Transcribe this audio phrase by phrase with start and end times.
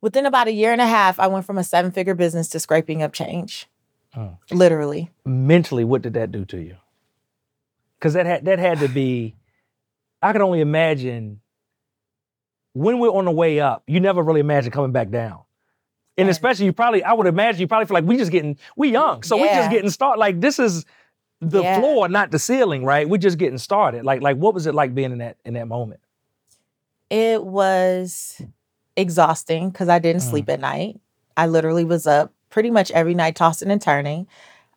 [0.00, 2.60] Within about a year and a half, I went from a seven figure business to
[2.60, 3.66] scraping up change.
[4.16, 4.36] Mm.
[4.50, 5.10] Literally.
[5.24, 6.76] Mentally, what did that do to you?
[7.98, 9.34] Because that had that had to be.
[10.22, 11.40] I could only imagine
[12.72, 13.82] when we're on the way up.
[13.86, 15.40] You never really imagine coming back down.
[16.16, 16.30] And Right.
[16.32, 19.22] especially you probably, I would imagine you probably feel like we just getting, we young.
[19.22, 20.18] So we just getting started.
[20.18, 20.84] Like this is
[21.40, 21.78] the Yeah.
[21.78, 23.08] floor, not the ceiling, right?
[23.08, 24.04] We're just getting started.
[24.04, 26.00] Like, like what was it like being in that in that moment?
[27.10, 28.42] It was
[28.98, 30.30] exhausting because I didn't Mm.
[30.30, 31.00] sleep at night.
[31.36, 34.26] I literally was up pretty much every night, tossing and turning.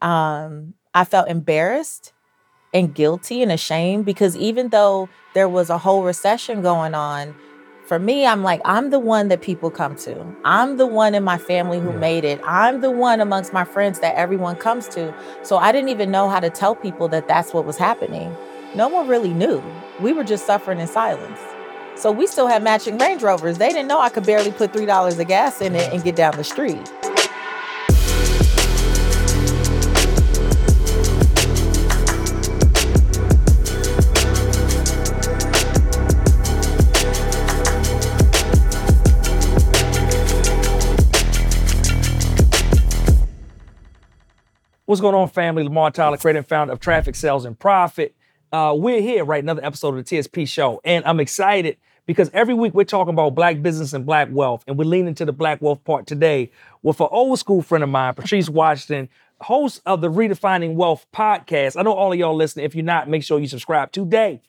[0.02, 2.14] Um, I felt embarrassed
[2.74, 7.36] and guilty and ashamed because even though there was a whole recession going on,
[7.86, 10.26] for me, I'm like, I'm the one that people come to.
[10.46, 11.98] I'm the one in my family who Yeah.
[11.98, 12.40] made it.
[12.46, 15.14] I'm the one amongst my friends that everyone comes to.
[15.44, 18.34] So I didn't even know how to tell people that that's what was happening.
[18.76, 19.62] No one really knew.
[20.00, 21.40] We were just suffering in silence.
[22.02, 23.60] So we still had matching Range Rovers.
[23.60, 26.36] They didn't know I could barely put $3 of gas in it and get down
[26.36, 26.80] the street.
[44.86, 45.62] What's going on, family?
[45.62, 48.16] Lamar Tyler, creator and founder of Traffic Sales and Profit.
[48.52, 49.44] Uh, we're here, right?
[49.44, 50.82] Another episode of the TSP show.
[50.84, 54.64] And I'm excited because every week we're talking about black business and black wealth.
[54.68, 57.90] And we're leaning to the black wealth part today with an old school friend of
[57.90, 59.10] mine, Patrice Washington,
[59.42, 61.78] host of the Redefining Wealth podcast.
[61.78, 62.66] I know all of y'all listening.
[62.66, 64.42] If you're not, make sure you subscribe today.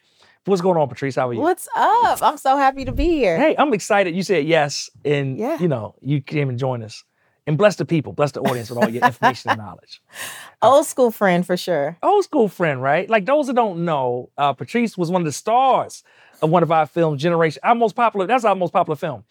[0.45, 1.15] What's going on, Patrice?
[1.15, 1.41] How are you?
[1.41, 2.21] What's up?
[2.21, 3.39] I'm so happy to be here.
[3.39, 4.17] Hey, I'm excited.
[4.17, 5.57] You said yes, and Yeah.
[5.61, 7.05] you know you came and joined us,
[7.47, 10.03] and bless the people, bless the audience with all your information and knowledge.
[10.63, 11.97] Old school friend for sure.
[12.03, 13.09] Old school friend, right?
[13.09, 16.03] Like those that don't know, uh, Patrice was one of the stars
[16.47, 17.61] one of our films, Generation.
[17.63, 18.27] Our most popular.
[18.27, 19.25] That's our most popular film.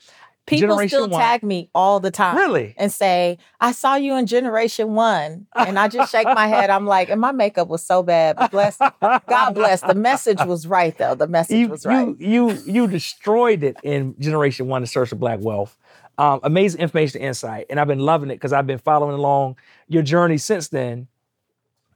[0.47, 1.19] People Generation still One.
[1.19, 2.35] tag me all the time.
[2.35, 2.73] Really?
[2.75, 5.45] And say, I saw you in Generation One.
[5.55, 6.71] And I just shake my head.
[6.71, 8.37] I'm like, and my makeup was so bad.
[8.37, 9.81] But bless, God bless.
[9.81, 11.13] The message was right, though.
[11.13, 12.19] The message you, was right.
[12.19, 15.77] you you you destroyed it in Generation One, the search of Black wealth.
[16.17, 19.57] Um, amazing information, and insight, and I've been loving it because I've been following along
[19.87, 21.07] your journey since then.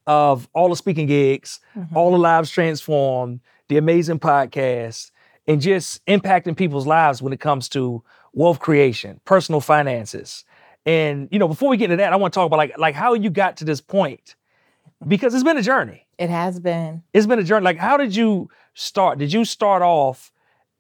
[0.08, 1.96] Of all the speaking gigs, Mhm.
[1.96, 3.40] all the lives transformed,
[3.70, 5.12] the amazing podcast,
[5.48, 8.04] and just impacting people's lives when it comes to
[8.34, 10.44] wealth creation, personal finances.
[10.86, 12.96] And you know, before we get into that, I want to talk about like like
[12.96, 14.36] how you got to this point
[15.08, 17.04] because it's been a journey It has been.
[17.14, 17.64] it's been a journey.
[17.64, 19.18] Like, how did you start?
[19.20, 20.32] Did you start off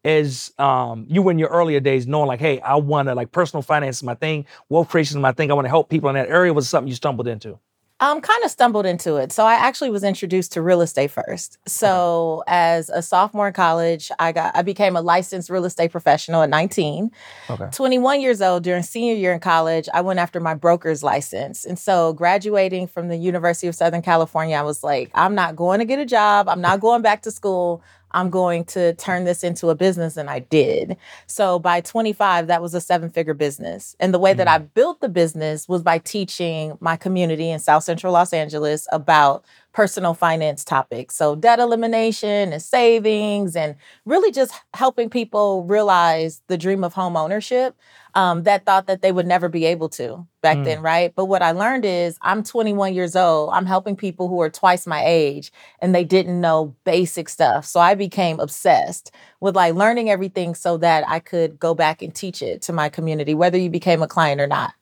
[0.04, 3.32] as um, you were in your earlier days, knowing like, hey, I want to like
[3.32, 5.50] personal finance is my thing, wealth creation is my thing.
[5.50, 6.54] I want to help people in that area.
[6.54, 7.58] Was something you stumbled into?
[8.02, 9.32] Um, kind of stumbled into it.
[9.32, 11.58] So I actually was introduced to real estate first.
[11.66, 16.42] So as a sophomore in college, I got I became a licensed real estate professional
[16.42, 17.10] at 19.
[17.50, 17.70] Okay.
[17.72, 21.64] 21 years old during senior year in college, I went after my broker's license.
[21.64, 25.80] And so graduating from the University of Southern California, I was like, I'm not going
[25.80, 26.50] to get a job.
[26.50, 27.82] I'm not going back to school.
[28.16, 30.18] I'm going to turn this into a business.
[30.18, 30.98] And I did.
[31.28, 33.96] So by 25, that was a seven figure business.
[34.00, 34.68] And the way that I mm-hmm.
[34.74, 39.44] built the business was by teaching my community in South Central Los Angeles about
[39.76, 41.16] personal finance topics.
[41.16, 43.76] So debt elimination and savings, and
[44.06, 47.76] really just helping people realize the dream of home ownership
[48.16, 50.64] um, that thought that they would never be able to back Mm.
[50.64, 51.14] then, right?
[51.14, 53.50] But what I learned is I'm 21 years old.
[53.54, 57.66] I'm helping people who are twice my age and they didn't know basic stuff.
[57.66, 59.12] So I became obsessed
[59.42, 62.88] with like learning everything so that I could go back and teach it to my
[62.88, 64.74] community, whether you became a client or not.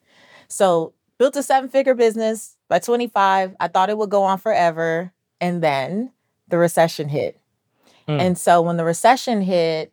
[0.46, 3.56] So built a seven figure business by 25.
[3.58, 5.12] I thought it would go on forever.
[5.40, 6.12] And then
[6.48, 7.40] the recession hit.
[8.06, 8.20] Mm.
[8.20, 9.92] And so when the recession hit,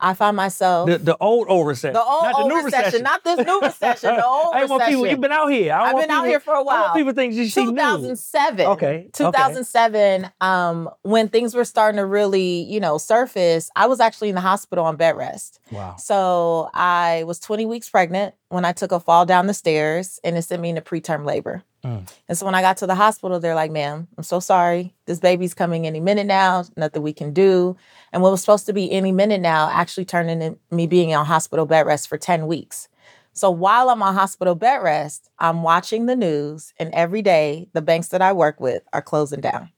[0.00, 3.02] I find myself The the old old recession, the old, not the old new recession,
[3.02, 4.94] not this new recession, the old I want recession.
[4.94, 5.06] people.
[5.08, 5.72] You've been out here.
[5.74, 6.94] I don't I've want been out here for a while.
[6.94, 7.48] people think new.
[7.48, 8.66] 2007.
[8.66, 9.10] Okay, okay.
[9.12, 14.34] 2007, um, when things were starting to really, you know, surface, I was actually in
[14.34, 15.60] the hospital on bed rest.
[15.70, 15.96] Wow.
[15.96, 20.36] So I was 20 weeks pregnant when I took a fall down the stairs and
[20.36, 21.62] it sent me into preterm labor.
[21.84, 22.10] Mm.
[22.28, 24.94] And so when I got to the hospital, they're like, ma'am, I'm so sorry.
[25.06, 26.64] This baby's coming any minute now.
[26.76, 27.76] Nothing we can do.
[28.12, 31.26] And what was supposed to be any minute now actually turned into me being on
[31.26, 32.88] hospital bed rest for 10 weeks.
[33.32, 37.82] So while I'm on hospital bed rest, I'm watching the news, and every day the
[37.82, 39.70] banks that I work with are closing down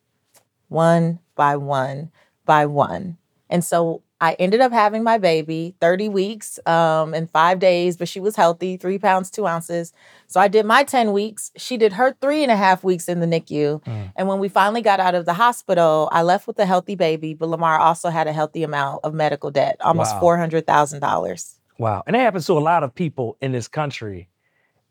[0.69, 2.11] one by one
[2.47, 3.19] by one.
[3.51, 8.07] And so I ended up having my baby 30 weeks um, in five days, but
[8.07, 9.93] she was healthy, three pounds, two ounces.
[10.29, 11.51] So I did my 10 weeks.
[11.57, 13.83] She did her three and a half weeks in the NICU.
[13.83, 14.13] Mm.
[14.15, 17.35] And when we finally got out of the hospital, I left with a healthy baby,
[17.35, 20.37] but Lamar also had a healthy amount of medical debt, almost Wow.
[20.37, 21.55] $400,000.
[21.79, 22.05] Wow.
[22.07, 24.29] And that happens to a lot of people in this country.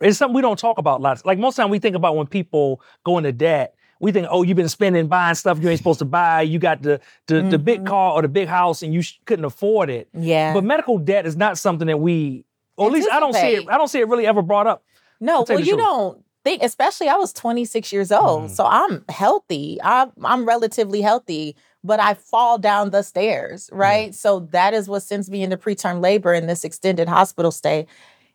[0.01, 1.23] It's something we don't talk about lots.
[1.23, 4.57] Like most time we think about when people go into debt, we think, oh, you've
[4.57, 6.41] been spending, buying stuff you ain't supposed to buy.
[6.41, 7.49] You got the the, mm-hmm.
[7.51, 10.09] the big car or the big house and you sh- couldn't afford it.
[10.13, 10.53] Yeah.
[10.53, 12.45] But medical debt is not something that we,
[12.77, 14.83] or at least I don't see it, I don't see it really ever brought up.
[15.19, 18.45] No, well, you don't think, especially I was 26 years old.
[18.45, 18.49] Mm.
[18.49, 19.79] So I'm healthy.
[19.83, 24.13] I'm, I'm relatively healthy but I fall down the stairs, right?
[24.13, 27.87] So that is what sends me into preterm labor in this extended hospital stay.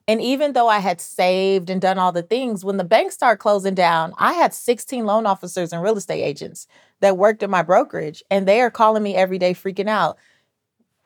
[0.08, 3.40] And even though I had saved and done all the things, when the banks start
[3.40, 6.68] closing down, I had 16 loan officers and real estate agents
[7.00, 10.16] that worked at my brokerage, and they are calling me every day freaking out.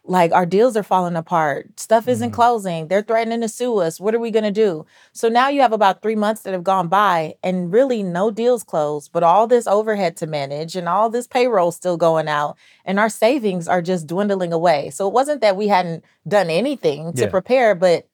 [0.05, 1.79] Like our deals are falling apart.
[1.79, 2.35] Stuff isn't mm-hmm.
[2.35, 2.89] closing.
[2.89, 4.01] They're threatening to sue us.
[4.01, 4.87] What are we going to do?
[5.13, 8.65] So now you have about three months that have gone by and really no deals
[8.65, 12.99] closed but all this overhead to manage and all this payroll still going out and
[12.99, 14.89] our savings are just dwindling away.
[14.91, 17.31] So it wasn't that we hadn't done anything to yeah.
[17.31, 18.10] prepare but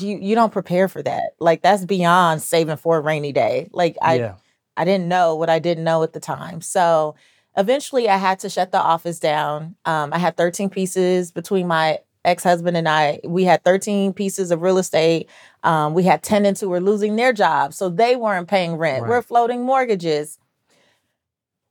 [0.00, 3.96] you you don't prepare for that like that's beyond saving for a rainy day like
[4.00, 4.34] i yeah.
[4.76, 7.14] i didn't know what i didn't know at the time so
[7.56, 9.76] eventually I had to shut the office down.
[9.84, 13.20] Um, I had 13 pieces between my ex-husband and I.
[13.24, 15.28] We had 13 pieces of real estate.
[15.62, 19.02] Um, we had tenants who were losing their jobs, so they weren't paying rent.
[19.02, 19.08] Right.
[19.08, 20.38] We're floating mortgages.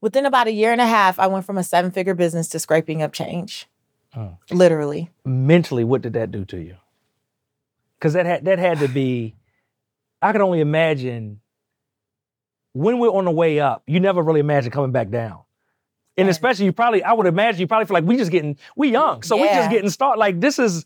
[0.02, 3.02] Within about a year and a half, I went from a seven-figure business to scraping
[3.02, 3.68] up change.
[4.16, 4.38] Oh.
[4.52, 5.10] Literally.
[5.26, 6.76] Mentally, what did that do to you?
[8.04, 9.34] Because that had that had to be.
[10.22, 11.40] I could only imagine
[12.74, 13.84] when we're on the way up.
[13.88, 15.44] You never really imagine coming back down
[16.18, 18.92] and especially you probably I would imagine you probably feel like we just getting we
[18.92, 19.42] young, so yeah.
[19.42, 20.20] we just getting started.
[20.20, 20.86] Like this is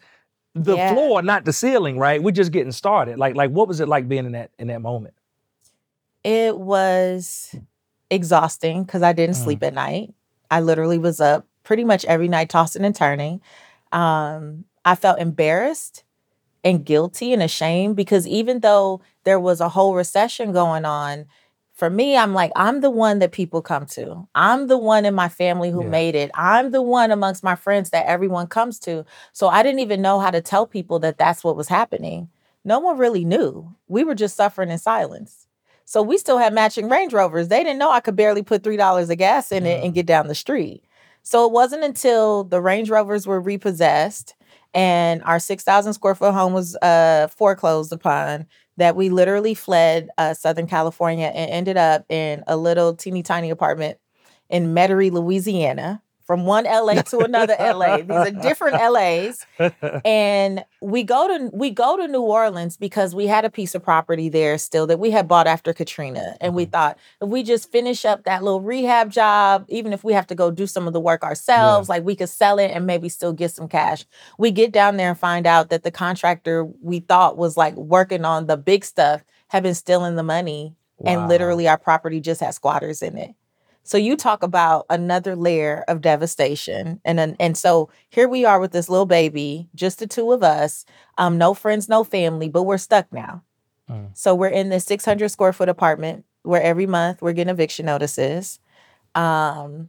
[0.53, 0.93] the yeah.
[0.93, 2.21] floor, not the ceiling, right?
[2.21, 3.17] We're just getting started.
[3.17, 5.13] Like like what was it like being in that in that moment?
[6.23, 7.55] It was
[8.09, 9.43] exhausting because I didn't mm.
[9.43, 10.13] sleep at night.
[10.49, 13.41] I literally was up pretty much every night tossing and turning.
[13.91, 16.03] Um, I felt embarrassed
[16.67, 21.25] and guilty and ashamed because even though there was a whole recession going on,
[21.73, 24.27] for me, I'm like, I'm the one that people come to.
[24.35, 25.89] I'm the one in my family who yeah.
[25.89, 26.29] made it.
[26.33, 29.05] I'm the one amongst my friends that everyone comes to.
[29.31, 32.29] So I didn't even know how to tell people that that's what was happening.
[32.65, 33.73] No one really knew.
[33.87, 35.47] We were just suffering in silence.
[35.85, 37.47] So we still had matching Range Rovers.
[37.47, 40.27] They didn't know I could barely put $3 of gas in it and get down
[40.27, 40.83] the street.
[41.23, 44.35] So it wasn't until the Range Rovers were repossessed
[44.77, 48.45] and our 6,000 square foot home was uh, foreclosed upon
[48.77, 53.49] that we literally fled uh, Southern California and ended up in a little teeny tiny
[53.49, 53.97] apartment
[54.49, 57.97] in Metairie, Louisiana from one LA to another LA.
[57.97, 59.45] These are different LAs.
[60.05, 63.81] And we go to we go to New Orleans because we had a piece of
[63.81, 66.35] property there still that we had bought after Katrina.
[66.41, 66.71] And we mm-hmm.
[66.71, 70.35] thought if we just finish up that little rehab job, even if we have to
[70.35, 71.95] go do some of the work ourselves, yeah.
[71.95, 74.05] like we could sell it and maybe still get some cash.
[74.37, 78.25] We get down there and find out that the contractor we thought was like working
[78.25, 80.75] on the big stuff had been stealing the money.
[80.97, 81.11] Wow.
[81.11, 83.35] And literally our property just had squatters in it.
[83.87, 88.73] So you talk about another layer of devastation, and and so here we are with
[88.73, 90.83] this little baby, just the two of us,
[91.17, 93.43] um, no friends, no family, but we're stuck now.
[93.89, 94.09] Mm.
[94.13, 98.59] So we're in this 600 square foot apartment where every month we're getting eviction notices.
[99.15, 99.87] Um,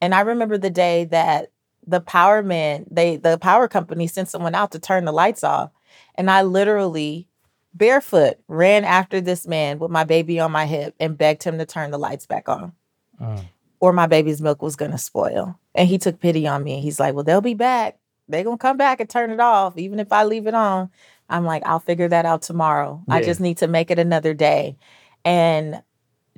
[0.00, 1.52] and I remember the day that
[1.86, 5.72] the power man, they the power company sent someone out to turn the lights off,
[6.14, 7.28] and I literally
[7.74, 11.66] barefoot ran after this man with my baby on my hip and begged him to
[11.66, 12.72] turn the lights back on
[13.20, 13.44] mm.
[13.80, 15.58] or my baby's milk was going to spoil.
[15.74, 16.74] And he took pity on me.
[16.74, 17.98] And he's like, well, they'll be back.
[18.28, 20.90] They're going to come back and turn it off, even if I leave it on.
[21.28, 23.02] I'm like, I'll figure that out tomorrow.
[23.08, 23.14] Yeah.
[23.14, 24.76] I just need to make it another day.
[25.24, 25.82] And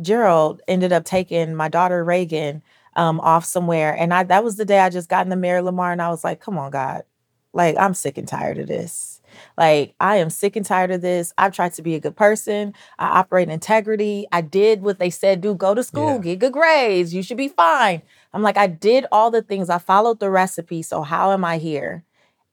[0.01, 2.63] Gerald ended up taking my daughter Reagan
[2.97, 3.97] um, off somewhere.
[3.97, 6.11] And I that was the day I just got in the Mary Lamar and I
[6.11, 7.05] was like, come on, God.
[7.53, 9.12] Like, I'm sick and tired of this.
[9.57, 11.33] Like, I am sick and tired of this.
[11.39, 12.75] I've tried to be a good person.
[12.99, 14.27] I operate integrity.
[14.33, 16.19] I did what they said do go to school, yeah.
[16.19, 17.15] get good grades.
[17.15, 18.03] You should be fine.
[18.33, 19.71] I'm like, I did all the things.
[19.71, 20.83] I followed the recipe.
[20.83, 22.05] So, how am I here?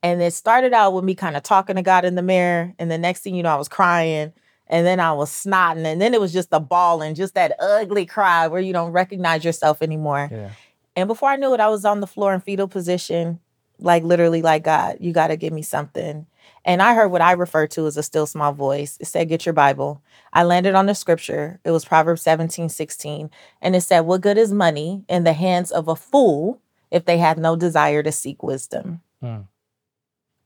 [0.02, 2.74] And it started out with me kind of talking to God in the mirror.
[2.78, 4.32] And the next thing you know, I was crying.
[4.66, 5.84] And then I was snotting.
[5.84, 9.44] And then it was just a bawling, just that ugly cry where you don't recognize
[9.44, 10.28] yourself anymore.
[10.30, 10.50] Yeah.
[10.96, 13.40] And before I knew it, I was on the floor in fetal position,
[13.78, 16.26] like literally, like, God, you got to give me something.
[16.64, 18.98] And I heard what I refer to as a still small voice.
[19.00, 20.02] It said, Get your Bible.
[20.32, 21.60] I landed on the scripture.
[21.64, 23.30] It was Proverbs 17, 16.
[23.62, 27.18] And it said, What good is money in the hands of a fool if they
[27.18, 29.00] have no desire to seek wisdom?
[29.20, 29.42] Hmm.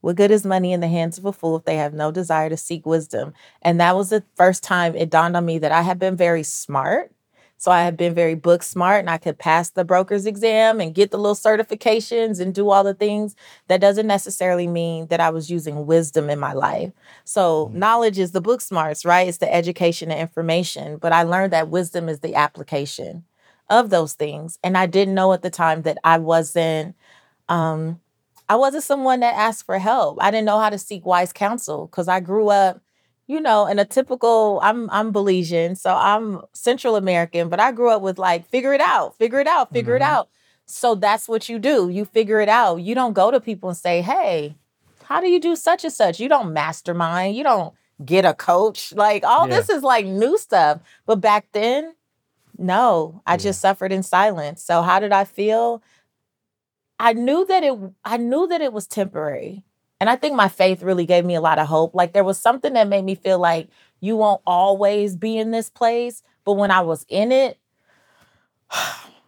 [0.00, 2.50] What good is money in the hands of a fool if they have no desire
[2.50, 3.32] to seek wisdom?
[3.62, 6.42] And that was the first time it dawned on me that I had been very
[6.42, 7.10] smart,
[7.56, 10.94] So I have been very book smart and I could pass the broker's exam and
[10.94, 13.34] get the little certifications and do all the things.
[13.68, 16.92] That doesn't necessarily mean that I was using wisdom in my life.
[17.24, 17.78] So mm-hmm.
[17.78, 19.28] knowledge is the book smarts, right?
[19.28, 20.98] It's the education and information.
[20.98, 23.24] But I learned that wisdom is the application
[23.70, 24.58] of those things.
[24.62, 26.96] And I didn't know at the time that I wasn't
[27.48, 28.00] um
[28.48, 30.18] I wasn't someone that asked for help.
[30.20, 32.82] I didn't know how to seek wise counsel because I grew up
[33.26, 37.90] you know, in a typical, I'm I'm Belizean, so I'm Central American, but I grew
[37.90, 40.02] up with like figure it out, figure it out, figure mm-hmm.
[40.02, 40.28] it out.
[40.66, 41.88] So that's what you do.
[41.88, 42.76] You figure it out.
[42.76, 44.56] You don't go to people and say, "Hey,
[45.04, 47.36] how do you do such and such?" You don't mastermind.
[47.36, 48.92] You don't get a coach.
[48.92, 49.56] Like all yeah.
[49.56, 50.80] this is like new stuff.
[51.06, 51.94] But back then,
[52.58, 53.38] no, I yeah.
[53.38, 54.62] just suffered in silence.
[54.62, 55.82] So how did I feel?
[56.98, 59.64] I knew that it I knew that it was temporary.
[60.04, 61.94] And I think my faith really gave me a lot of hope.
[61.94, 63.68] Like there was something that made me feel like
[64.00, 66.22] you won't always be in this place.
[66.44, 67.58] But when I was in it,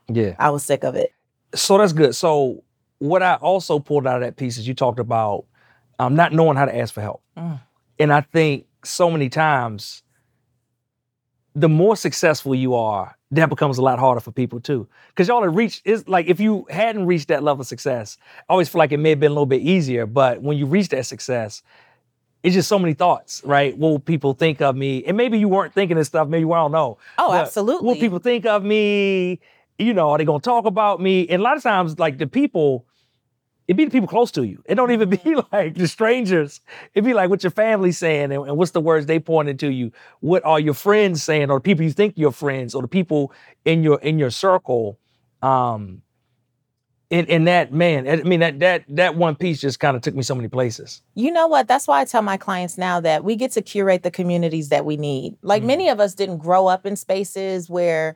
[0.07, 1.15] yeah, I was sick of it.
[1.55, 2.15] So that's good.
[2.15, 2.63] So
[2.99, 5.47] what I also pulled out of that piece is you talked about
[5.99, 7.23] um, not knowing how to ask for help.
[7.39, 7.59] Mm.
[7.99, 10.03] And I think so many times,
[11.55, 14.87] the more successful you are, that becomes a lot harder for people too.
[15.09, 18.19] Because y'all have reached is like if you hadn't reached that level of success,
[18.49, 20.07] I always feel like it may have been a little bit easier.
[20.07, 21.63] But when you reach that success,
[22.43, 23.77] it's just so many thoughts, right?
[23.77, 25.03] What will people think of me?
[25.05, 26.99] And maybe you weren't thinking this stuff, maybe you don't know.
[27.19, 27.87] Oh, absolutely.
[27.87, 29.41] What people think of me?
[29.79, 31.27] You know, are they gonna talk about me?
[31.29, 32.87] And a lot of times, like the people
[33.69, 34.63] It'd be the people close to you.
[34.67, 35.21] It don't even be
[35.53, 36.61] like the strangers.
[36.95, 39.69] It'd be like what your family's saying and, and what's the words they pointed to
[39.73, 39.93] you.
[40.21, 43.33] What are your friends saying, or the people you think your friends, or the people
[43.65, 44.99] in your in your circle.
[45.43, 46.03] Um,
[47.09, 50.15] in, in that man, I mean that that that one piece just kind of took
[50.15, 51.03] me so many places.
[51.15, 51.69] You know what?
[51.69, 54.85] That's why I tell my clients now that we get to curate the communities that
[54.85, 55.37] we need.
[55.43, 58.15] Like mm many of us didn't grow up in spaces where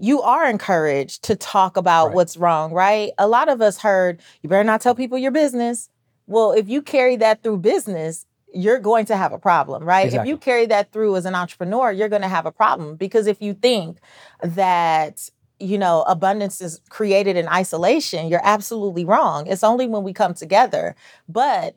[0.00, 2.14] you are encouraged to talk about right.
[2.14, 3.12] what's wrong, right?
[3.18, 5.90] A lot of us heard, you better not tell people your business.
[6.26, 10.06] Well, if you carry that through business, you're going to have a problem, right?
[10.06, 10.30] Exactly.
[10.30, 13.26] If you carry that through as an entrepreneur, you're going to have a problem because
[13.26, 13.98] if you think
[14.42, 15.30] that
[15.60, 19.46] you know, abundance is created in isolation, you're absolutely wrong.
[19.46, 20.96] It's only when we come together.
[21.28, 21.76] But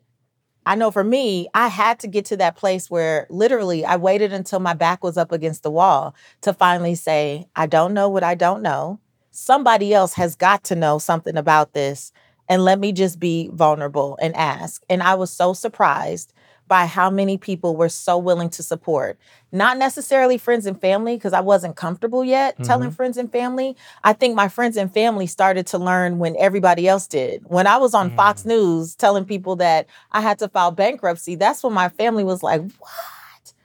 [0.65, 4.31] I know for me, I had to get to that place where literally I waited
[4.31, 8.23] until my back was up against the wall to finally say, I don't know what
[8.23, 8.99] I don't know.
[9.31, 12.11] Somebody else has got to know something about this.
[12.49, 14.83] And let me just be vulnerable and ask.
[14.89, 16.33] And I was so surprised
[16.73, 19.15] by how many people were so willing to support.
[19.51, 22.63] Not necessarily friends and family, because I wasn't comfortable yet mm-hmm.
[22.63, 23.77] telling friends and family.
[24.03, 27.43] I think my friends and family started to learn when everybody else did.
[27.45, 28.15] When I was on mm-hmm.
[28.15, 28.47] Fox mm.
[28.47, 32.63] News telling people that I had to file bankruptcy, that's when my family was like,
[32.79, 32.91] what?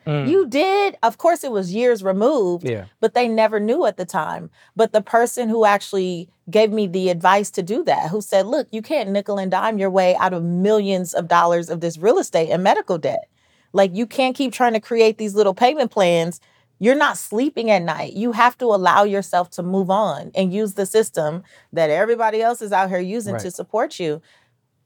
[0.08, 0.26] Mm.
[0.26, 0.96] You did.
[1.02, 2.86] Of course, it was years removed, yeah.
[2.98, 4.48] but they never knew at the time.
[4.74, 8.68] But the person who actually gave me the advice to do that, who said, look,
[8.70, 12.18] you can't nickel and dime your way out of millions of dollars of this real
[12.18, 13.28] estate and medical debt.
[13.74, 16.40] Like, you can't keep trying to create these little payment plans.
[16.78, 18.14] You're not sleeping at night.
[18.14, 21.42] You have to allow yourself to move on and use the system
[21.74, 23.42] that everybody else is out here using right.
[23.42, 24.22] to support you.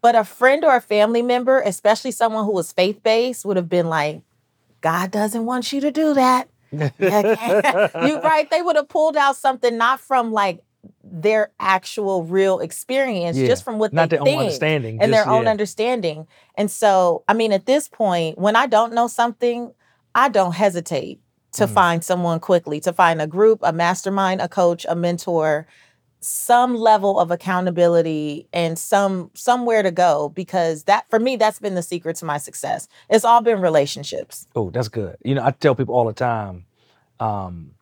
[0.01, 3.69] But a friend or a family member, especially someone who was faith based, would have
[3.69, 4.23] been like,
[4.83, 6.49] God doesn't want you to do that.
[6.73, 8.49] You're right.
[8.51, 10.63] They would have pulled out something not from like
[11.05, 13.47] their actual real experience, yeah.
[13.47, 15.51] just from what not they their think own understanding and just, their own yeah.
[15.51, 16.27] understanding.
[16.57, 19.73] And so, I mean, at this point, when I don't know something,
[20.15, 21.21] I don't hesitate
[21.53, 25.67] to mm find someone quickly, to find a group, a mastermind, a coach, a mentor,
[26.23, 31.75] some level of accountability and some somewhere to go because that for me that's been
[31.75, 32.89] the secret to my success.
[33.11, 34.47] It's all been relationships.
[34.55, 35.17] Oh that's good.
[35.25, 36.65] You know i tell people all the time
[37.19, 37.73] um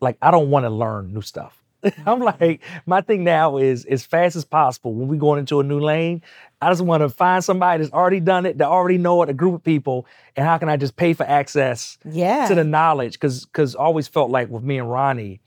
[0.00, 1.56] like i don't want to learn new stuff.
[2.06, 5.64] I'm like my thing now is as fast as possible when we going into a
[5.64, 6.20] new lane
[6.60, 9.34] i just want to find somebody that's already done it that already know it a
[9.34, 10.04] group of people
[10.36, 12.46] and how can i just pay for access yeah.
[12.48, 13.14] to the knowledge?
[13.14, 15.40] Because because always felt like with me and ronnie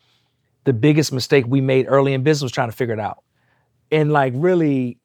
[0.65, 3.23] the biggest mistake we made early in business was trying to figure it out.
[3.91, 4.97] And like really,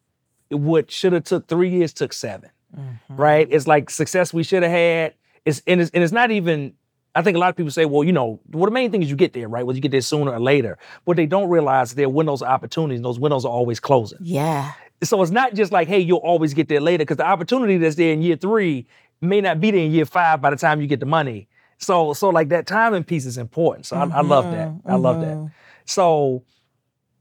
[0.50, 3.16] what should have took three years took 7 mm-hmm.
[3.16, 3.48] Right?
[3.50, 5.14] It's like success we should have had.
[5.44, 6.74] It's and, it's and it's not even.
[7.14, 9.10] I think a lot of people say, well, you know, well, the main thing is
[9.10, 9.66] you get there, right?
[9.66, 10.78] Well, you get there sooner or later.
[11.04, 13.80] What they don't realize is there are windows of opportunities, and those windows are always
[13.80, 14.18] closing.
[14.20, 14.72] Yeah.
[15.02, 17.96] So it's not just like, hey, you'll always get there later, because the opportunity that's
[17.96, 18.86] there in year three
[19.20, 21.48] may not be there in year five by the time you get the money.
[21.78, 23.86] So so like that timing piece is important.
[23.86, 24.12] So mm-hmm.
[24.12, 24.68] I, I, love that.
[24.68, 24.90] Mm-hmm.
[24.90, 25.36] I love that.
[25.36, 25.46] Mm-hmm.
[25.84, 26.44] So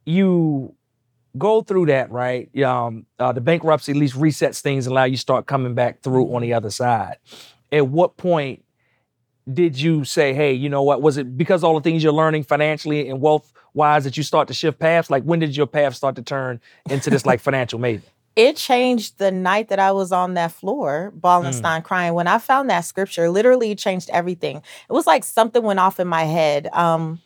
[0.05, 0.75] you
[1.37, 2.55] go through that, right?
[2.63, 6.33] Um, uh, the bankruptcy at least resets things and allow you start coming back through
[6.35, 7.17] on the other side.
[7.71, 8.63] At what point
[9.51, 11.01] did you say, hey, you know what?
[11.01, 14.47] Was it because all the things you're learning financially and wealth wise that you start
[14.49, 15.09] to shift paths?
[15.09, 16.59] Like when did your path start to turn
[16.89, 18.01] into this like financial maven?
[18.37, 21.83] It changed the night that I was on that floor, Ballenstein, mm.
[21.83, 22.13] crying.
[22.13, 24.57] When I found that scripture, literally changed everything.
[24.57, 26.67] It was like something went off in my head.
[26.71, 27.19] Um,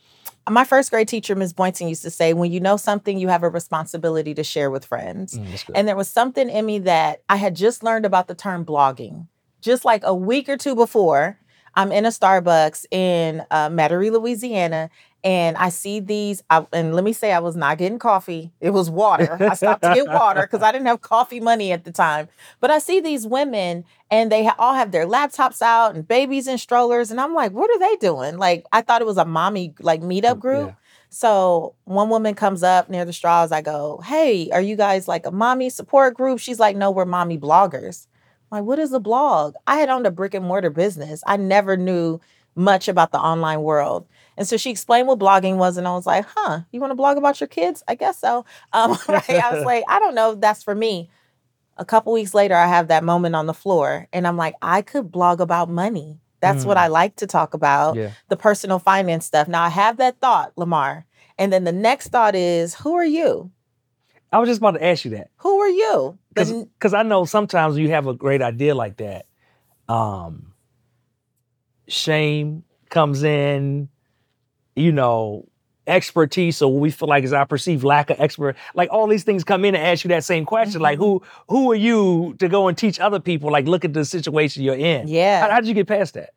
[0.48, 1.52] my first grade teacher, Ms.
[1.52, 4.86] Boynton, used to say, when you know something, you have a responsibility to share with
[4.86, 5.38] friends.
[5.38, 8.64] Mm, and there was something in me that I had just learned about the term
[8.64, 9.28] blogging.
[9.60, 11.38] Just like a week or two before,
[11.74, 14.88] I'm in a Starbucks in uh, Metairie, Louisiana,
[15.24, 16.42] and I see these.
[16.50, 19.36] I, and let me say, I was not getting coffee; it was water.
[19.40, 22.28] I stopped to get water because I didn't have coffee money at the time.
[22.60, 26.46] But I see these women, and they ha- all have their laptops out and babies
[26.48, 28.38] in strollers, and I'm like, what are they doing?
[28.38, 30.68] Like, I thought it was a mommy like meetup mm, group.
[30.68, 30.74] Yeah.
[31.10, 33.52] So one woman comes up near the straws.
[33.52, 37.04] I go, "Hey, are you guys like a mommy support group?" She's like, "No, we're
[37.04, 38.06] mommy bloggers."
[38.52, 39.54] like, what is a blog?
[39.66, 41.22] I had owned a brick and mortar business.
[41.26, 42.20] I never knew
[42.54, 44.06] much about the online world.
[44.36, 46.96] And so she explained what blogging was, and I was like, huh, you want to
[46.96, 47.82] blog about your kids?
[47.86, 48.44] I guess so.
[48.72, 49.30] Um, right?
[49.30, 51.10] I was like, I don't know, that's for me.
[51.76, 54.82] A couple weeks later, I have that moment on the floor, and I'm like, I
[54.82, 56.20] could blog about money.
[56.40, 56.66] That's mm.
[56.66, 58.10] what I like to talk about, yeah.
[58.28, 59.48] the personal finance stuff.
[59.48, 61.06] Now, I have that thought, Lamar.
[61.38, 63.50] And then the next thought is, who are you?
[64.32, 65.30] I was just about to ask you that.
[65.36, 66.18] Who are you?
[66.34, 69.26] Because I know sometimes you have a great idea like that,
[69.88, 70.52] um,
[71.86, 73.88] shame comes in,
[74.76, 75.46] you know,
[75.86, 79.42] expertise or we feel like is our perceived lack of expert like all these things
[79.42, 80.82] come in and ask you that same question mm-hmm.
[80.82, 84.04] like who who are you to go and teach other people like look at the
[84.04, 86.34] situation you're in yeah how, how did you get past that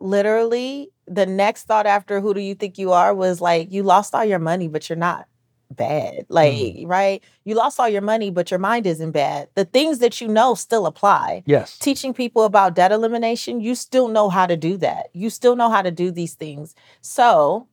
[0.00, 4.16] literally the next thought after who do you think you are was like you lost
[4.16, 5.28] all your money but you're not
[5.70, 6.26] bad.
[6.28, 6.88] Like, mm.
[6.88, 7.22] right?
[7.44, 9.48] You lost all your money, but your mind isn't bad.
[9.54, 11.42] The things that you know still apply.
[11.46, 11.78] Yes.
[11.78, 15.08] Teaching people about debt elimination, you still know how to do that.
[15.12, 16.74] You still know how to do these things.
[17.00, 17.68] So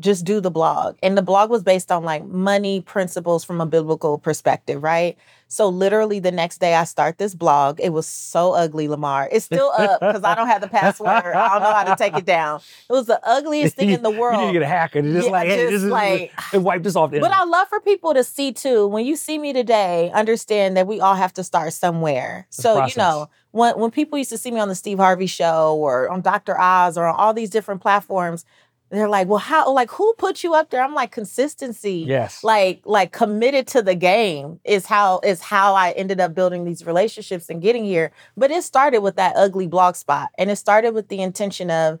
[0.00, 0.96] just do the blog.
[1.02, 5.16] And the blog was based on like money principles from a biblical perspective, right?
[5.52, 7.78] So literally the next day I start this blog.
[7.78, 9.28] It was so ugly, Lamar.
[9.30, 11.08] It's still up because I don't have the password.
[11.08, 12.62] I don't know how to take it down.
[12.88, 14.36] It was the ugliest thing in the world.
[14.40, 16.60] you need to get a hacker to just yeah, like, hey, just this like, is,
[16.60, 17.10] wipe this off.
[17.10, 18.86] The but I love for people to see too.
[18.86, 22.46] When you see me today, understand that we all have to start somewhere.
[22.48, 25.76] so you know, when when people used to see me on the Steve Harvey show
[25.76, 26.58] or on Dr.
[26.58, 28.46] Oz or on all these different platforms,
[28.92, 30.82] they're like, well, how like who put you up there?
[30.82, 32.04] I'm like, consistency.
[32.06, 32.44] Yes.
[32.44, 36.84] Like, like committed to the game is how is how I ended up building these
[36.84, 38.12] relationships and getting here.
[38.36, 40.28] But it started with that ugly blog spot.
[40.36, 42.00] And it started with the intention of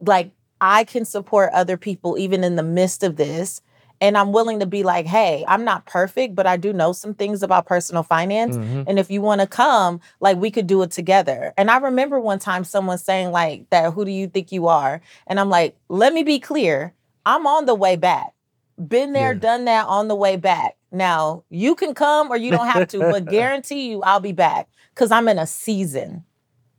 [0.00, 3.60] like, I can support other people even in the midst of this
[4.00, 7.14] and I'm willing to be like, hey, I'm not perfect, but I do know some
[7.14, 8.56] things about personal finance.
[8.56, 8.82] Mm-hmm.
[8.86, 11.52] And if you want to come, like we could do it together.
[11.56, 15.00] And I remember one time someone saying like that, who do you think you are?
[15.26, 16.92] And I'm like, let me be clear.
[17.24, 18.32] I'm on the way back.
[18.76, 19.40] Been there, yeah.
[19.40, 20.76] done that on the way back.
[20.92, 24.68] Now, you can come or you don't have to, but guarantee you I'll be back
[24.94, 26.24] cuz I'm in a season.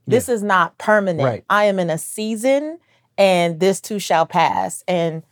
[0.06, 0.34] This yeah.
[0.34, 1.26] is not permanent.
[1.26, 1.44] Right.
[1.50, 2.78] I am in a season
[3.18, 4.84] and this too shall pass.
[4.86, 5.22] And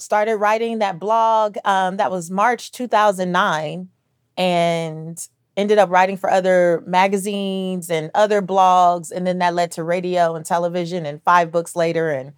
[0.00, 1.56] started writing that blog.
[1.64, 3.88] Um, that was March 2009,
[4.36, 9.84] and ended up writing for other magazines and other blogs, and then that led to
[9.84, 12.32] radio and television, and five books later, and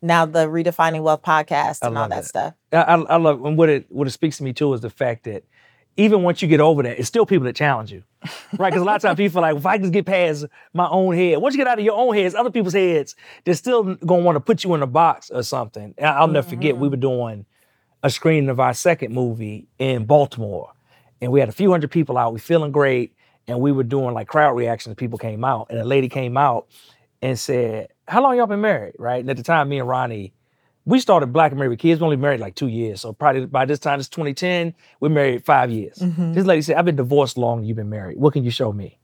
[0.00, 2.54] now the Redefining Wealth podcast and all that, that, stuff.
[2.72, 5.24] I, I love and what it what it speaks to me too is the fact
[5.24, 5.44] that
[5.98, 8.04] even once you get over that, it's still people that challenge you,
[8.56, 8.70] right?
[8.70, 11.14] Because a lot of times people are like, if I just get past my own
[11.14, 14.22] head, once you get out of your own heads, other people's heads, they're still gonna
[14.22, 15.94] want to put you in a box or something.
[16.00, 16.34] I'll mm-hmm.
[16.34, 16.92] never forget, we mm-hmm.
[16.92, 17.46] were doing
[18.04, 20.72] a screening of our second movie in Baltimore,
[21.20, 22.32] and we had a few hundred people out.
[22.32, 23.12] We feeling great,
[23.48, 24.94] and we were doing like crowd reactions.
[24.94, 26.68] People came out, and a lady came out
[27.22, 29.18] and said, "How long y'all been married?" Right?
[29.18, 30.32] And at the time, me and Ronnie
[30.88, 32.00] we started Black and Married Kids.
[32.00, 33.02] We only married like two years.
[33.02, 35.98] So probably by this time, it's 2010, we're married five years.
[35.98, 36.32] Mm-hmm.
[36.32, 38.18] This lady said, I've been divorced long, you've been married.
[38.18, 38.98] What can you show me?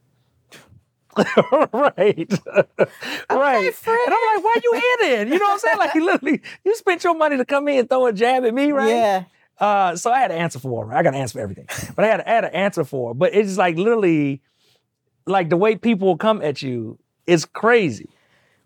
[1.18, 1.28] right.
[1.74, 2.16] right.
[2.16, 2.30] and
[3.28, 5.28] I'm like, why are you here then?
[5.28, 5.78] You know what I'm saying?
[5.78, 8.54] Like, you literally, you spent your money to come in and throw a jab at
[8.54, 8.88] me, right?
[8.88, 9.24] Yeah.
[9.58, 10.96] Uh, so I had to answer for her.
[10.96, 11.66] I got to answer for everything.
[11.94, 13.14] But I had, to, I had to answer for her.
[13.14, 14.40] But it's like literally,
[15.26, 18.08] like the way people come at you is crazy.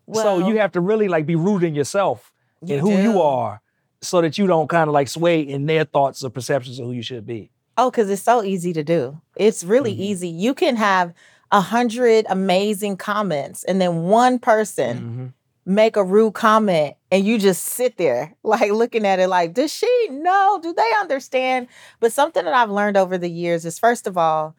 [0.07, 2.33] Well, so you have to really like be rooting yourself
[2.65, 3.03] you and who do.
[3.03, 3.61] you are
[4.01, 6.93] so that you don't kind of like sway in their thoughts or perceptions of who
[6.93, 7.51] you should be.
[7.77, 9.21] Oh, because it's so easy to do.
[9.37, 10.03] It's really mm-hmm.
[10.03, 10.29] easy.
[10.29, 11.15] You can have
[11.51, 15.27] a hundred amazing comments and then one person mm-hmm.
[15.65, 19.73] make a rude comment and you just sit there like looking at it like, does
[19.73, 20.61] she know?
[20.63, 21.69] Do they understand?
[22.01, 24.55] But something that I've learned over the years is first of all,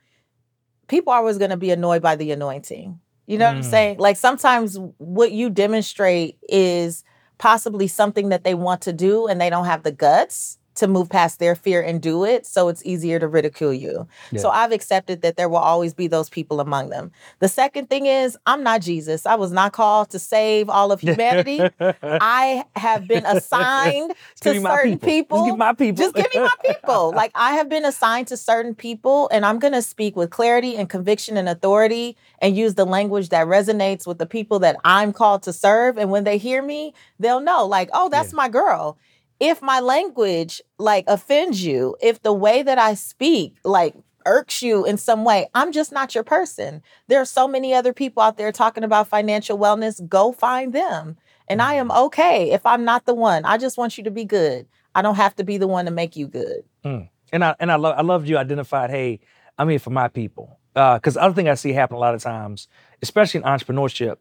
[0.88, 3.70] people are always going to be annoyed by the anointing You know what I'm Mm.
[3.70, 3.98] saying?
[4.00, 7.04] Like sometimes what you demonstrate is
[7.40, 11.10] possibly something that they want to do and they don't have the guts to move
[11.10, 12.46] past their fear and do it.
[12.46, 14.08] So it's easier to ridicule you.
[14.32, 14.42] Yeah.
[14.42, 17.12] So I've accepted that there will always be those people among them.
[17.40, 19.26] The second thing is, I'm not Jesus.
[19.26, 21.62] I was not called to save all of humanity.
[22.04, 25.38] I have been assigned to certain people.
[25.38, 26.04] Just give me my people.
[26.04, 27.14] just give me my people.
[27.20, 30.78] Like I have been assigned to certain people, and I'm going to speak with clarity
[30.78, 35.12] and conviction and authority and use the language that resonates with the people that I'm
[35.14, 35.98] called to serve.
[35.98, 38.38] And when they hear me, they'll know, like, oh, that's Yeah.
[38.38, 38.98] my girl.
[39.40, 44.86] If my language like offends you, if the way that I speak like irks you
[44.86, 46.82] in some way, I'm just not your person.
[47.08, 50.06] There are so many other people out there talking about financial wellness.
[50.08, 51.18] Go find them.
[51.48, 52.06] And I am mm.
[52.06, 53.46] okay if I'm not the one.
[53.46, 54.68] I just want you to be good.
[54.94, 56.64] I don't have to be the one to make you good.
[56.84, 57.10] Mm.
[57.32, 58.90] and I and I love I loved you identified.
[58.90, 59.20] Hey,
[59.58, 60.60] I'm here for my people.
[60.76, 62.68] Uh, because the other thing I see happen a lot of times,
[63.02, 64.18] especially in entrepreneurship,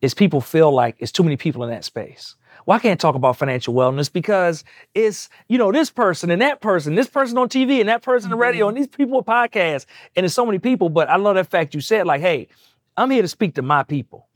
[0.00, 2.36] is people feel like it's too many people in that space.
[2.66, 6.60] Well, I can't talk about financial wellness because it's you know this person and that
[6.60, 8.76] person, this person on TV and that person on radio, mm-hmm.
[8.76, 10.88] and these people with podcasts, and there's so many people.
[10.88, 12.48] But I love that fact you said like, hey,
[12.96, 14.28] I'm here to speak to my people,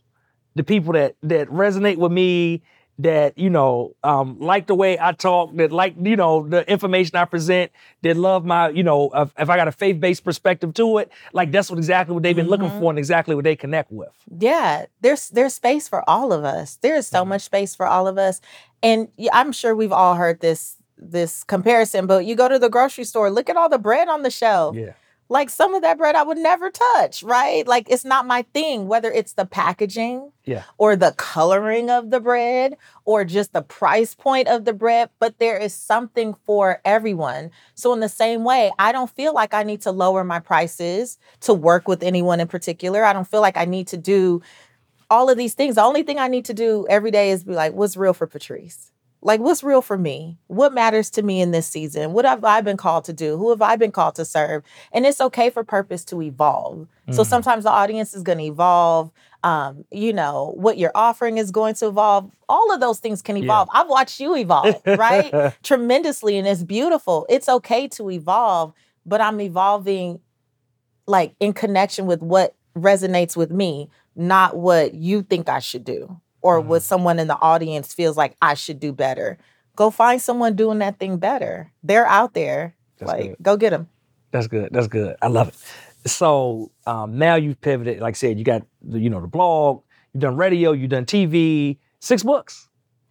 [0.54, 2.62] the people that that resonate with me,
[3.00, 7.16] that you know um, like the way I talk, that like you know the information
[7.16, 7.70] I present,
[8.02, 11.11] that love my you know if, if I got a faith based perspective to it,
[11.32, 12.78] like that's what exactly what they've been looking Mhm.
[12.78, 14.11] for and exactly what they connect with.
[14.38, 16.76] Yeah, there's there's space for all of us.
[16.82, 17.28] There is so Mhm.
[17.28, 18.40] much space for all of us.
[18.82, 23.04] And I'm sure we've all heard this this comparison, but you go to the grocery
[23.04, 24.74] store, look at all the bread on the shelf.
[24.76, 24.94] Yeah,
[25.30, 27.66] Like some of that bread I would never touch, right?
[27.66, 30.62] Like it's not my thing, whether it's the packaging Yeah.
[30.78, 35.38] or the coloring of the bread or just the price point of the bread, but
[35.38, 37.50] there is something for everyone.
[37.74, 41.18] So in the same way, I don't feel like I need to lower my prices
[41.40, 43.04] to work with anyone in particular.
[43.04, 44.40] I don't feel like I need to do
[45.10, 45.74] all of these things.
[45.76, 48.26] The only thing I need to do every day is be like, what's real for
[48.26, 48.88] Patrice?
[49.20, 50.38] Like, what's real for me?
[50.46, 52.12] What matters to me in this season?
[52.12, 53.37] What have I been called to do?
[53.37, 54.62] Who have I been called to serve?
[54.92, 56.87] And it's okay for purpose to evolve.
[57.11, 57.26] So Mm.
[57.26, 59.11] sometimes the audience is going to evolve.
[59.42, 62.31] Um, you know, what you're offering is going to evolve.
[62.48, 63.42] All of those things can Yeah.
[63.44, 63.68] evolve.
[63.72, 65.33] I've watched you evolve, right?
[65.64, 66.38] Tremendously.
[66.38, 67.26] And it's beautiful.
[67.28, 68.72] It's okay to evolve,
[69.04, 70.20] but I'm evolving
[71.09, 76.20] like in connection with what resonates with me, not what you think I should do
[76.42, 79.38] or what someone in the audience feels like I should do better.
[79.77, 81.72] Go find someone doing that thing better.
[81.83, 82.74] They're out there.
[82.98, 83.37] That's like, good.
[83.42, 83.88] go get them.
[84.31, 84.70] That's good.
[84.72, 85.16] That's good.
[85.22, 86.09] I love it.
[86.09, 88.01] So um, now you've pivoted.
[88.01, 89.83] Like I said, you got the, you know the blog.
[90.12, 90.72] You've done radio.
[90.72, 91.79] You've done TV.
[92.01, 92.68] Six books,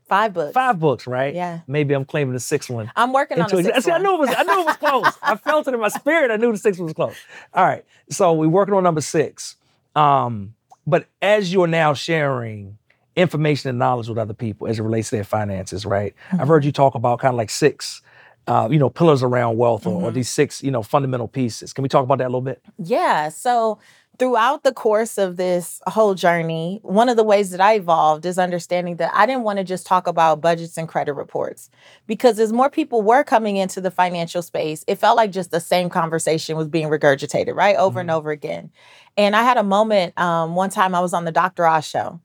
[0.07, 0.53] Five books.
[0.53, 1.35] five books, right?
[1.35, 1.59] Yeah.
[1.67, 2.89] Maybe I'm claiming the sixth one.
[2.95, 4.29] I'm working on into a exa- sixth I knew it was.
[4.35, 5.13] I knew it was close.
[5.21, 6.31] I felt it in my spirit.
[6.31, 7.15] I knew the sixth one was close.
[7.53, 7.83] All right.
[8.09, 9.57] So we're working on number six.
[9.95, 12.77] Um, but as you're now sharing
[13.17, 16.13] information and knowledge with other people as it relates to their finances, right?
[16.39, 18.01] I've heard you talk about kind of like six,
[18.47, 20.13] uh, you know, pillars around wealth or, or Mhm.
[20.13, 21.73] these six, you know, fundamental pieces.
[21.73, 22.61] Can we talk about that a little bit?
[22.77, 23.29] Yeah.
[23.29, 23.79] So
[24.19, 28.39] throughout the course of this whole journey, one of the ways that I evolved is
[28.39, 31.69] understanding that I didn't want to just talk about budgets and credit reports
[32.07, 35.59] because as more people were coming into the financial space, it felt like just the
[35.59, 37.75] same conversation was being regurgitated, right?
[37.75, 38.71] Over and over again.
[39.17, 41.65] And I had a moment um, one time I was on the Dr.
[41.65, 42.19] Oz show.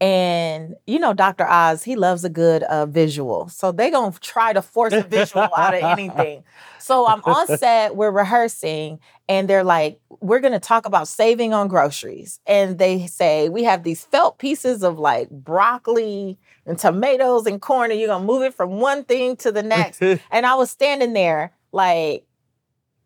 [0.00, 1.46] And you know, Dr.
[1.46, 3.48] Oz, he loves a good uh, visual.
[3.48, 6.42] So they're going to try to force a visual out of anything.
[6.78, 11.52] So I'm on set, we're rehearsing, and they're like, we're going to talk about saving
[11.52, 12.40] on groceries.
[12.46, 17.90] And they say, we have these felt pieces of like broccoli and tomatoes and corn,
[17.90, 20.00] and you're going to move it from one thing to the next.
[20.30, 22.24] and I was standing there like,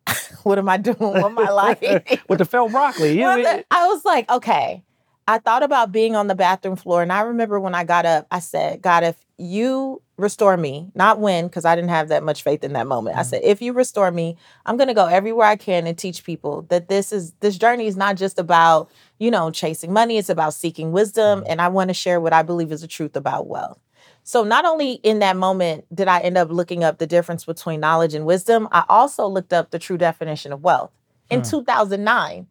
[0.43, 1.81] what am I doing with my life?
[2.29, 3.17] with the felt broccoli.
[3.17, 4.83] You know, I was like, okay.
[5.27, 8.27] I thought about being on the bathroom floor, and I remember when I got up,
[8.29, 12.43] I said, God, if you restore me, not when, because I didn't have that much
[12.43, 13.17] faith in that moment.
[13.17, 13.25] I Mhm.
[13.25, 16.87] said, if you restore me, I'm gonna go everywhere I can and teach people that
[16.89, 20.91] this is this journey is not just about, you know, chasing money, it's about seeking
[20.91, 21.41] wisdom.
[21.41, 21.45] Mhm.
[21.49, 23.79] And I want to share what I believe is the truth about wealth.
[24.23, 27.79] So not only in that moment did I end up looking up the difference between
[27.79, 30.91] knowledge and wisdom, I also looked up the true definition of wealth
[31.29, 31.45] in Hmm.
[31.49, 32.47] 2009.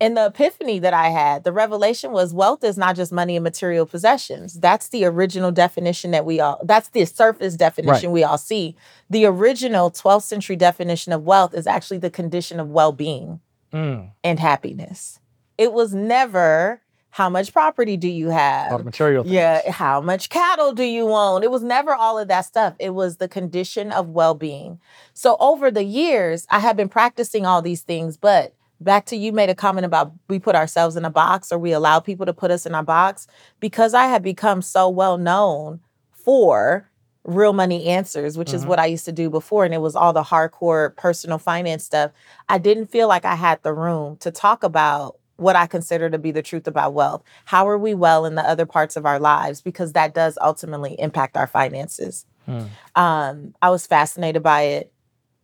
[0.00, 3.44] And the epiphany that I had, the revelation was wealth is not just money and
[3.44, 4.54] material possessions.
[4.54, 8.76] That's the original definition that we all, that's the surface definition we all see.
[9.08, 13.40] The original 12th century definition of wealth is actually the condition of well being
[13.72, 15.20] mm, and happiness.
[15.56, 16.80] It was never
[17.14, 18.72] how much property do you have?
[18.72, 19.34] all the material things.
[19.34, 21.44] Yeah, how much cattle do you own?
[21.44, 22.74] It was never all of that stuff.
[22.80, 24.80] It was the condition of well being.
[25.12, 29.32] So over the years, I have been practicing all these things, but back to you
[29.32, 32.32] made a comment about we put ourselves in a box or we allow people to
[32.32, 33.26] put us in a box
[33.60, 35.80] because I had become so well known
[36.12, 36.90] for
[37.24, 38.68] real money answers, which is Mhm.
[38.68, 39.64] what I used to do before.
[39.64, 42.10] And it was all the hardcore personal finance stuff.
[42.48, 46.18] I didn't feel like I had the room to talk about what I consider to
[46.18, 47.22] be the truth about wealth.
[47.46, 49.62] How are we well in the other parts of our lives?
[49.62, 52.26] Because that does ultimately impact our finances.
[52.44, 52.64] Hmm.
[52.94, 54.92] Um, I was fascinated by it.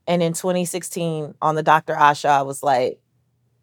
[0.07, 1.97] And in 2016, on the Dr.
[1.99, 3.01] Oz show, I was like,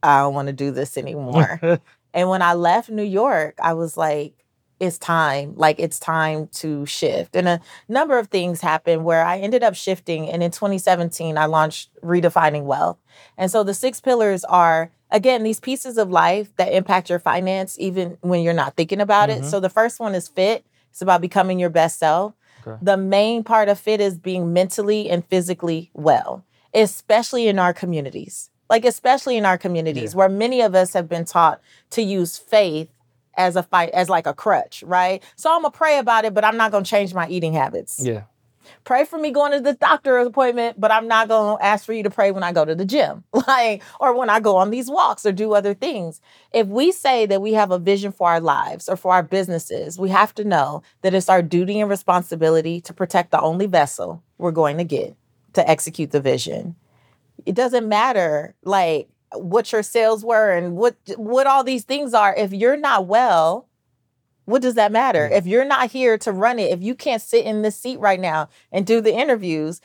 [0.04, 1.60] I don't want to do this anymore.
[2.14, 4.34] And when I left New York, I was like,
[4.80, 5.54] it's time.
[5.56, 7.36] Like, it's time to shift.
[7.36, 10.28] And a number of things happened where I ended up shifting.
[10.28, 12.98] And in 2017, I launched Redefining Wealth.
[13.38, 17.78] And so the six pillars are, again, these pieces of life that impact your finance,
[17.80, 19.42] even when you're not thinking about it.
[19.42, 19.46] Mhm.
[19.46, 22.34] So the first one is fit, it's about becoming your best self.
[22.66, 22.78] Okay.
[22.82, 28.50] The main part of fit is being mentally and physically well, especially in our communities
[28.70, 32.90] like especially in our communities where many of us have been taught to use faith
[33.36, 35.24] as a fight as like a crutch right?
[35.36, 38.00] So i'm gonna pray about it but i'm not gonna change my eating habits.
[38.04, 38.24] Yeah.
[38.84, 42.04] pray for me going to the doctor appointment but i'm not gonna ask for you
[42.04, 44.90] to pray when i go to the gym like or when i go on these
[44.90, 46.20] walks or do other things.
[46.52, 49.98] If we say that we have a vision for our lives or for our businesses
[50.00, 54.22] we have to know that it's our duty and responsibility to protect the only vessel
[54.38, 55.16] we're going to get
[55.54, 56.76] to execute the vision
[57.46, 62.34] it doesn't matter like what your sales were and what what all these things are
[62.36, 63.68] if you're not well
[64.46, 65.38] what does that matter Yeah.
[65.38, 68.20] if you're not here to run it if you can't sit in this seat right
[68.20, 69.82] now and do the interviews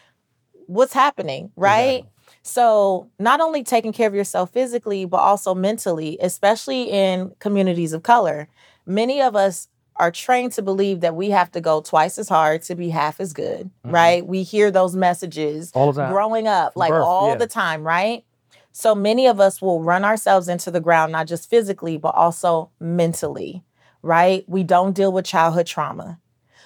[0.67, 2.11] what's happening right Exactly.
[2.43, 8.03] so not only taking care of yourself physically but also mentally especially in communities of
[8.05, 8.49] color
[8.87, 12.63] many of us are trained to believe that we have to go twice as hard
[12.63, 13.93] to be half as good Mhm.
[13.93, 17.37] right we hear those messages All the growing up, like Birth, all yeah.
[17.37, 18.25] the time, right?
[18.73, 22.71] So many of us will run ourselves into the ground, not just physically, but also
[22.81, 23.63] mentally,
[24.03, 24.45] right?
[24.49, 26.19] We don't deal with childhood trauma.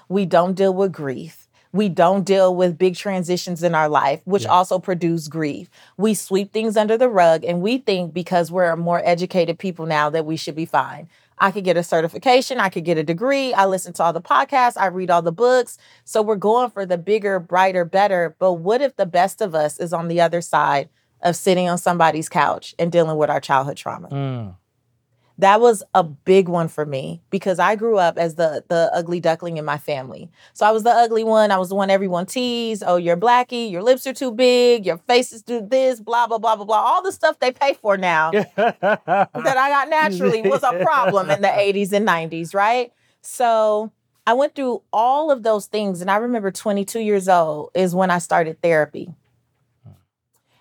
[0.08, 1.48] We don't deal with grief.
[1.72, 4.50] We don't deal with big transitions in our life, which Yeah.
[4.52, 5.68] also produce grief.
[5.98, 10.08] We sweep things under the rug and we think because we're more educated people now
[10.10, 11.08] that we should be fine.
[11.38, 14.20] I could get a certification, I could get a degree, I listen to all the
[14.20, 15.78] podcasts, I read all the books.
[16.04, 18.34] So we're going for the bigger, brighter, better.
[18.38, 20.88] But what if the best of us is on the other side
[21.22, 24.08] of sitting on somebody's couch and dealing with our childhood trauma?
[24.08, 24.54] Mm.
[25.38, 29.20] That was a big one for me because I grew up as the the ugly
[29.20, 30.30] duckling in my family.
[30.54, 31.50] So I was the ugly one.
[31.50, 32.82] I was the one everyone teased.
[32.86, 33.70] Oh, you're blackie.
[33.70, 34.86] Your lips are too big.
[34.86, 36.00] Your face is do this.
[36.00, 36.78] Blah blah blah blah blah.
[36.78, 38.78] All the stuff they pay for now that
[39.34, 42.92] I got naturally was a problem in the 80s and 90s, right?
[43.20, 43.92] So
[44.26, 46.00] I went through all of those things.
[46.00, 49.10] And I remember 22 years old is when I started therapy.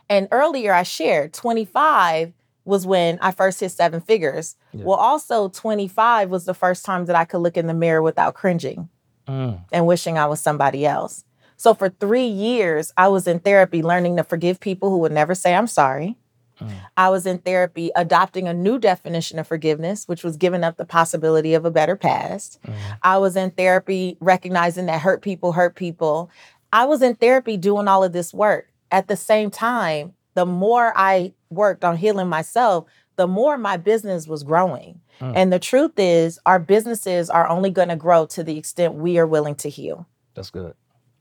[0.09, 2.33] And earlier I shared 25
[2.65, 4.55] was when I first hit seven figures.
[4.73, 4.83] Yeah.
[4.85, 8.33] Well, also 25 was the first time that I could look in the mirror without
[8.33, 8.89] cringing
[9.27, 9.61] Mm.
[9.71, 11.23] and wishing I was somebody else.
[11.57, 15.33] So for three years, I was in therapy learning to forgive people who would never
[15.33, 16.17] say, I'm sorry.
[16.59, 16.71] Mm.
[16.95, 20.85] I was in therapy adopting a new definition of forgiveness, which was giving up the
[20.85, 22.59] possibility of a better past.
[22.67, 22.73] Mm.
[23.03, 26.29] I was in therapy recognizing that hurt people hurt people.
[26.73, 28.67] I was in therapy doing all of this work.
[28.91, 34.27] At the same time, the more I worked on healing myself, the more my business
[34.27, 35.01] was growing.
[35.21, 35.33] Mm.
[35.35, 39.17] And the truth is, our businesses are only going to grow to the extent we
[39.17, 40.73] are willing to heal That's good.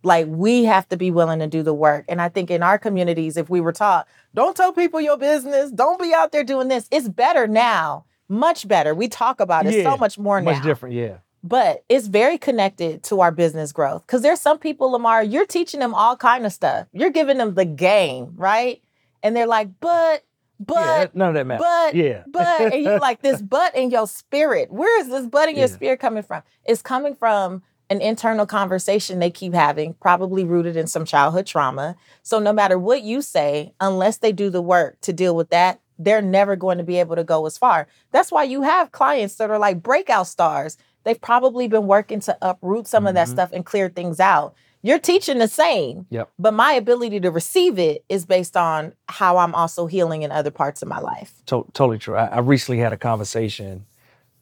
[0.03, 2.77] like we have to be willing to do the work and i think in our
[2.79, 6.67] communities if we were taught don't tell people your business don't be out there doing
[6.69, 10.53] this it's better now much better we talk about it Yeah, so much more Much
[10.55, 11.19] now Much different, yeah.
[11.45, 15.81] but it's very connected to our business growth because there's some people lamar you're teaching
[15.81, 18.83] them all kind of stuff you're giving them the game right
[19.25, 20.23] and they're like but
[20.61, 21.65] but yeah, that- none of that matters.
[21.67, 22.23] but yeah.
[22.29, 24.71] but and you're like this but in your spirit.
[24.71, 25.75] Where is this but in your Yeah.
[25.75, 26.43] spirit coming from?
[26.65, 31.97] It's coming from an internal conversation they keep having, probably rooted in some childhood trauma.
[32.23, 35.81] So no matter what you say, unless they do the work to deal with that,
[35.99, 37.87] they're never going to be able to go as far.
[38.11, 40.79] That's why you have clients that are like breakout stars.
[41.05, 43.33] They've probably been working to uproot some of that Mhm.
[43.33, 44.55] stuff and clear things out.
[44.85, 46.29] You're teaching the same, Yep.
[46.39, 50.51] but my ability to receive it is based on how I'm also healing in other
[50.51, 51.33] parts of my life.
[51.47, 52.17] To- totally true.
[52.17, 53.87] I, I recently had a conversation,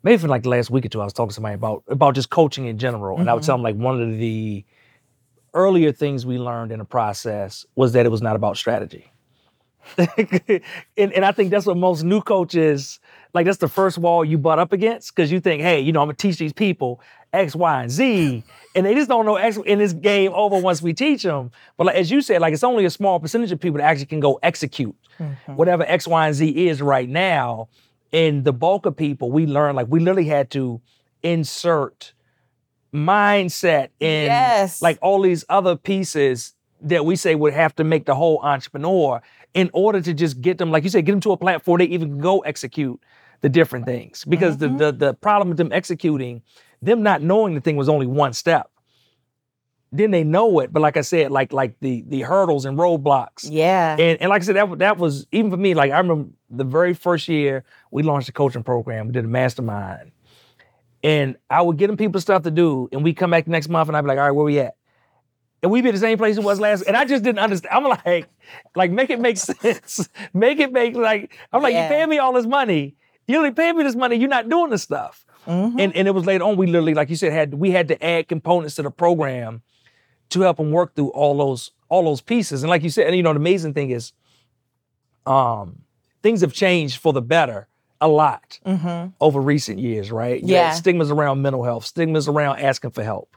[0.02, 1.00] maybe for like the last week or two.
[1.00, 3.46] I was talking to somebody about about just coaching in general, and I would Mhm.
[3.46, 4.64] tell them like one of the
[5.54, 9.12] earlier things we learned in the process was that it was not about strategy.
[9.98, 10.60] and,
[10.96, 12.98] and I think that's what most new coaches
[13.34, 13.46] like.
[13.46, 16.06] That's the first wall you butt up against because you think, hey, you know, I'm
[16.06, 17.00] gonna teach these people
[17.32, 19.58] X, Y, and Z, and they just don't know X.
[19.58, 21.50] In this game over once we teach them.
[21.76, 24.06] But like, as you said, like it's only a small percentage of people that actually
[24.06, 25.54] can go execute mm-hmm.
[25.54, 27.68] whatever X, Y, and Z is right now.
[28.12, 30.80] And the bulk of people, we learn like we literally had to
[31.22, 32.12] insert
[32.92, 34.82] mindset in yes.
[34.82, 39.22] like all these other pieces that we say would have to make the whole entrepreneur
[39.54, 41.86] in order to just get them, like you said, get them to a platform they
[41.86, 43.00] even go execute
[43.42, 44.24] the different things.
[44.24, 44.78] Because mm-hmm.
[44.78, 46.42] the, the the problem with them executing,
[46.80, 48.70] them not knowing the thing was only one step.
[49.94, 53.46] Then they know it, but like I said, like like the the hurdles and roadblocks.
[53.50, 53.94] Yeah.
[53.98, 55.74] And and like I said, that that was even for me.
[55.74, 59.06] Like I remember the very first year we launched a coaching program.
[59.08, 60.12] We did a mastermind,
[61.04, 63.88] and I would get them people stuff to do, and we come back next month,
[63.88, 64.76] and I'd be like, all right, where we at?
[65.62, 66.82] and we be the same place it was last.
[66.82, 67.74] And I just didn't understand.
[67.74, 68.28] I'm like,
[68.74, 70.08] like make it make sense.
[70.34, 71.84] make it make like I'm like, yeah.
[71.84, 72.96] you paying me all this money.
[73.26, 74.16] You only pay me this money.
[74.16, 75.24] You're not doing this stuff.
[75.46, 75.80] Mm-hmm.
[75.80, 78.04] And and it was later on we literally, like you said, had we had to
[78.04, 79.62] add components to the program
[80.30, 82.62] to help them work through all those all those pieces.
[82.62, 84.12] And like you said, and you know, the amazing thing is,
[85.26, 85.82] um,
[86.22, 87.68] things have changed for the better
[88.00, 89.10] a lot mm-hmm.
[89.20, 90.42] over recent years, right?
[90.42, 90.72] Yeah.
[90.72, 93.36] stigmas around mental health, stigmas around asking for help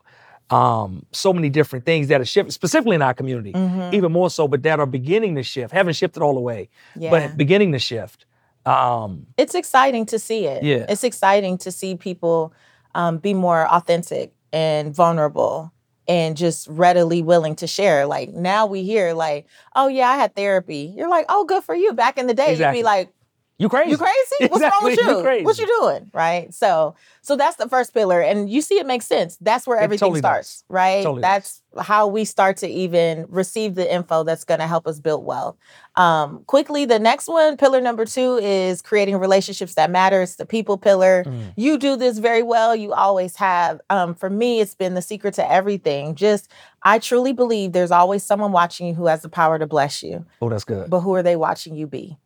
[0.50, 3.96] um, so many different things that are shifting, specifically in our community, mm-hmm.
[3.96, 5.74] even more so, but that are beginning to shift.
[5.74, 7.10] Haven't shifted all the way, yeah.
[7.10, 8.26] but beginning to shift.
[8.66, 10.64] Um, it's exciting to see it.
[10.64, 10.86] Yeah.
[10.90, 12.54] It's exciting to see people
[12.96, 15.72] um, be more authentic and vulnerable
[16.08, 18.06] and just readily willing to share.
[18.06, 20.94] Like now we hear like, oh yeah, I had therapy.
[20.96, 21.94] You're like, oh, good for you.
[21.94, 22.78] Back in the day, exactly.
[22.78, 23.10] you'd be like,
[23.58, 23.92] you crazy?
[23.92, 24.16] You crazy?
[24.42, 24.48] Exactly.
[24.50, 25.38] What's wrong with you?
[25.38, 26.12] you what you doing?
[26.14, 26.54] Right.
[26.54, 29.38] So so that's the first pillar, and you see it makes sense.
[29.40, 30.64] That's where everything totally starts, does.
[30.68, 31.04] right?
[31.04, 31.86] Totally that's does.
[31.86, 35.56] how we start to even receive the info that's going to help us build wealth.
[35.96, 40.22] Um, quickly, the next one, pillar number two, is creating relationships that matter.
[40.22, 41.24] It's the people pillar.
[41.26, 41.54] Mm.
[41.56, 42.76] You do this very well.
[42.76, 43.80] You always have.
[43.90, 46.16] Um, for me, it's been the secret to everything.
[46.16, 46.52] Just
[46.84, 50.26] I truly believe there's always someone watching you who has the power to bless you.
[50.42, 50.90] Oh, that's good.
[50.90, 52.18] But who are they watching you be?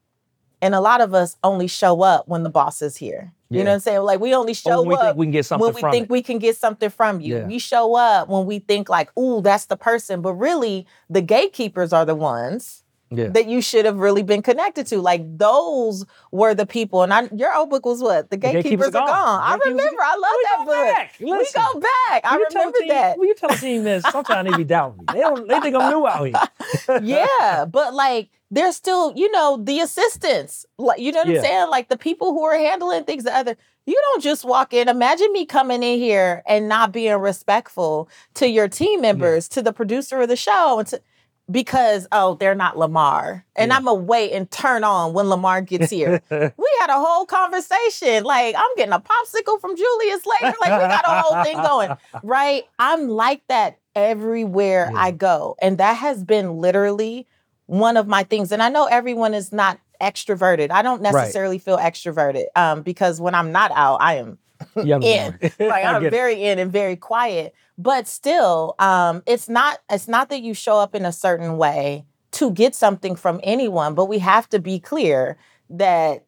[0.61, 3.33] And a lot of us only show up when the boss is here.
[3.51, 4.01] You know what I'm saying?
[4.01, 6.09] Like we only show we up we can get something when we think it.
[6.09, 7.37] we can get something from you.
[7.37, 7.47] Yeah.
[7.47, 11.91] We show up when we think like, "Ooh, that's the person," but really, the gatekeepers
[11.91, 13.29] are the ones yeah.
[13.29, 15.01] that you should have really been connected to.
[15.01, 17.03] Like those were the people.
[17.03, 18.29] And I, your old book was what?
[18.29, 19.07] The gatekeepers, the gatekeepers are, gone.
[19.07, 19.41] gone.
[19.43, 20.01] I remember.
[20.01, 20.95] I love that book.
[20.95, 21.13] Back.
[21.19, 22.25] Listen, we go back.
[22.25, 23.17] I remember team, that.
[23.17, 24.03] Will you tell a team this?
[24.11, 25.05] Sometimes they be doubting me.
[25.13, 25.47] They don't.
[25.47, 26.99] They think I'm new out here.
[27.03, 30.65] yeah, but like there's still, you know, the assistants.
[30.77, 31.37] Like you know what yeah.
[31.37, 31.69] I'm saying?
[31.69, 33.23] Like the people who are handling things.
[33.23, 33.57] The other.
[33.85, 34.87] You don't just walk in.
[34.87, 39.55] Imagine me coming in here and not being respectful to your team members, yeah.
[39.55, 41.01] to the producer of the show, and to
[41.49, 43.77] because oh they're not Lamar and yeah.
[43.77, 46.21] I'm gonna wait and turn on when Lamar gets here.
[46.29, 50.87] we had a whole conversation like I'm getting a popsicle from Julius later like we
[50.87, 51.91] got a whole thing going
[52.23, 52.63] right.
[52.77, 54.99] I'm like that everywhere yeah.
[54.99, 57.27] I go and that has been literally
[57.65, 60.71] one of my things and I know everyone is not extroverted.
[60.71, 61.63] I don't necessarily right.
[61.63, 64.37] feel extroverted um, because when I'm not out I am
[64.75, 65.37] in.
[65.41, 65.51] like
[65.85, 67.53] I'm very in and very quiet.
[67.77, 72.05] But still, um, it's not it's not that you show up in a certain way
[72.31, 75.37] to get something from anyone, but we have to be clear
[75.69, 76.25] that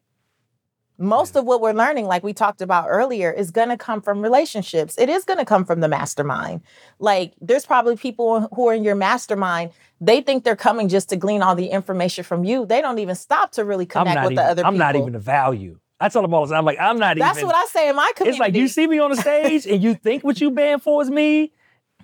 [0.98, 4.22] most of what we're learning, like we talked about earlier, is going to come from
[4.22, 4.96] relationships.
[4.98, 6.62] It is going to come from the mastermind.
[6.98, 9.72] Like, there's probably people who are in your mastermind.
[10.00, 12.66] They think they're coming just to glean all the information from you.
[12.66, 14.70] They don't even stop to really connect with even, the other people.
[14.70, 15.78] I'm not even a value.
[16.02, 17.48] I tell them all the time, I'm like, I'm not That's even.
[17.48, 18.36] That's what I say in my community.
[18.36, 21.00] It's like you see me on the stage and you think what you banned for
[21.00, 21.52] is me,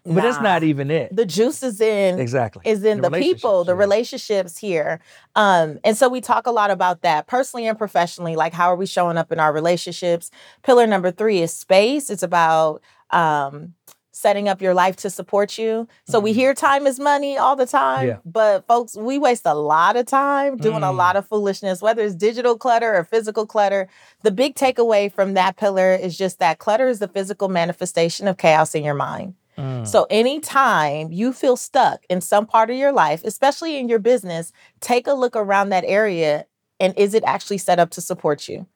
[0.04, 1.14] but nah, that's not even it.
[1.14, 3.80] The juice is in exactly is in the, the people, the yeah.
[3.80, 5.00] relationships here.
[5.34, 8.36] Um, and so we talk a lot about that personally and professionally.
[8.36, 10.30] Like how are we showing up in our relationships?
[10.62, 12.08] Pillar number three is space.
[12.08, 13.74] It's about um,
[14.18, 15.86] setting up your life to support you.
[16.06, 16.24] So mm-hmm.
[16.24, 18.16] we hear time is money all the time, yeah.
[18.24, 20.88] but folks, we waste a lot of time doing mm.
[20.88, 23.88] a lot of foolishness, whether it's digital clutter or physical clutter.
[24.22, 28.38] The big takeaway from that pillar is just that clutter is the physical manifestation of
[28.38, 29.34] chaos in your mind.
[29.56, 29.86] Mm.
[29.86, 34.52] So anytime you feel stuck in some part of your life, especially in your business,
[34.80, 36.46] take a look around that area
[36.80, 38.66] and is it actually set up to support you?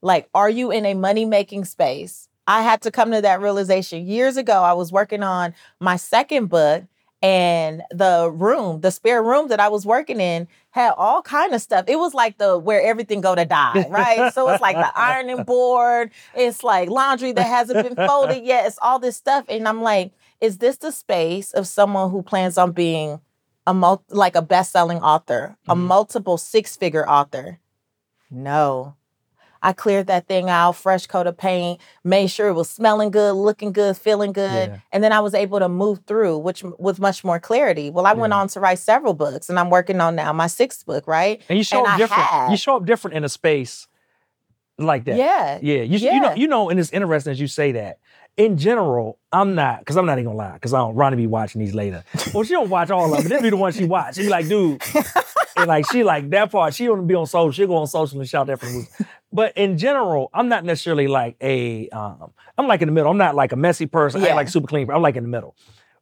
[0.00, 2.28] Like, are you in a money making space?
[2.46, 4.62] I had to come to that realization years ago.
[4.62, 6.84] I was working on my second book
[7.22, 11.62] and the room, the spare room that I was working in had all kind of
[11.62, 11.84] stuff.
[11.86, 14.32] It was like the where everything go to die, right?
[14.34, 18.66] so it's like the ironing board, it's like laundry that hasn't been folded yet.
[18.66, 22.58] It's all this stuff and I'm like, is this the space of someone who plans
[22.58, 23.20] on being
[23.68, 25.82] a mul- like a best-selling author, a Mhm.
[25.86, 27.60] multiple six-figure author.
[28.28, 28.96] No.
[29.62, 33.32] I cleared that thing out, fresh coat of paint, made sure it was smelling good,
[33.34, 34.70] looking good, feeling good.
[34.70, 34.78] Yeah.
[34.92, 37.88] And then I was able to move through, which with much more clarity.
[37.88, 40.84] Well, I went on to write several books and I'm working on now my sixth
[40.84, 41.40] book, right?
[41.48, 42.22] And you show And up I different.
[42.24, 43.86] had- You show up different in a space
[44.78, 45.16] like that.
[45.16, 45.58] Yeah.
[45.62, 47.98] Yeah, you, you know, you know, and it's interesting as you say that.
[48.38, 51.26] In general, I'm not, because I'm not even gonna lie, because I don't Ronnie be
[51.26, 52.02] watching these later.
[52.32, 53.28] Well, she don't watch all of them.
[53.28, 54.14] This be the one she watch.
[54.14, 54.80] She be like, dude,
[55.54, 56.72] and like she like that part.
[56.74, 57.52] She don't be on social.
[57.52, 58.86] She go on social and shout that for the.
[59.32, 61.88] But in general, I'm not necessarily like a.
[61.88, 63.10] Um, I'm like in the middle.
[63.10, 64.22] I'm not like a messy person.
[64.22, 64.90] I ain't like super clean.
[64.90, 65.56] I'm like in the middle.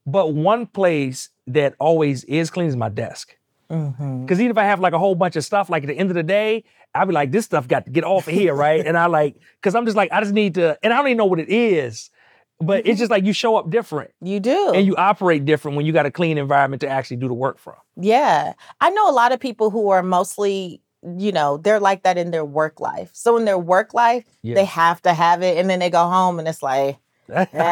[0.06, 3.36] But one place that always is clean is my desk.
[3.68, 6.10] Because even if I have like a whole bunch of stuff, like at the end
[6.10, 8.84] of the day, I'll be like, this stuff got to get off of here, right?
[8.84, 11.18] and I like, because I'm just like, I just need to, and I don't even
[11.18, 12.10] know what it is,
[12.58, 14.72] but it's just like you show up different You do.
[14.74, 17.58] and you operate different when you got a clean environment to actually do the work
[17.60, 17.76] from.
[17.96, 18.54] Yeah.
[18.80, 20.80] I know a lot of people who are mostly,
[21.18, 23.10] you know, they're like that in their work life.
[23.14, 24.54] So in their work life, Yeah.
[24.54, 25.56] they have to have it.
[25.58, 26.98] And then they go home and it's like,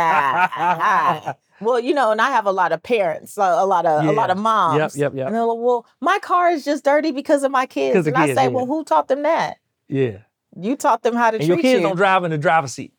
[0.02, 1.34] ah.
[1.60, 4.12] well, you know, and I have a lot of parents, so a lot of a
[4.12, 4.78] lot of moms.
[4.78, 5.26] Yep, yep, yep.
[5.26, 7.96] And they're like, well, my car is just dirty because of my kids.
[7.98, 8.48] of And I say, yeah.
[8.48, 9.58] well, who taught them that?
[9.88, 10.18] yeah.
[10.60, 11.86] You taught them how to And your treat kids you.
[11.86, 12.92] don't drive in the driver's seat.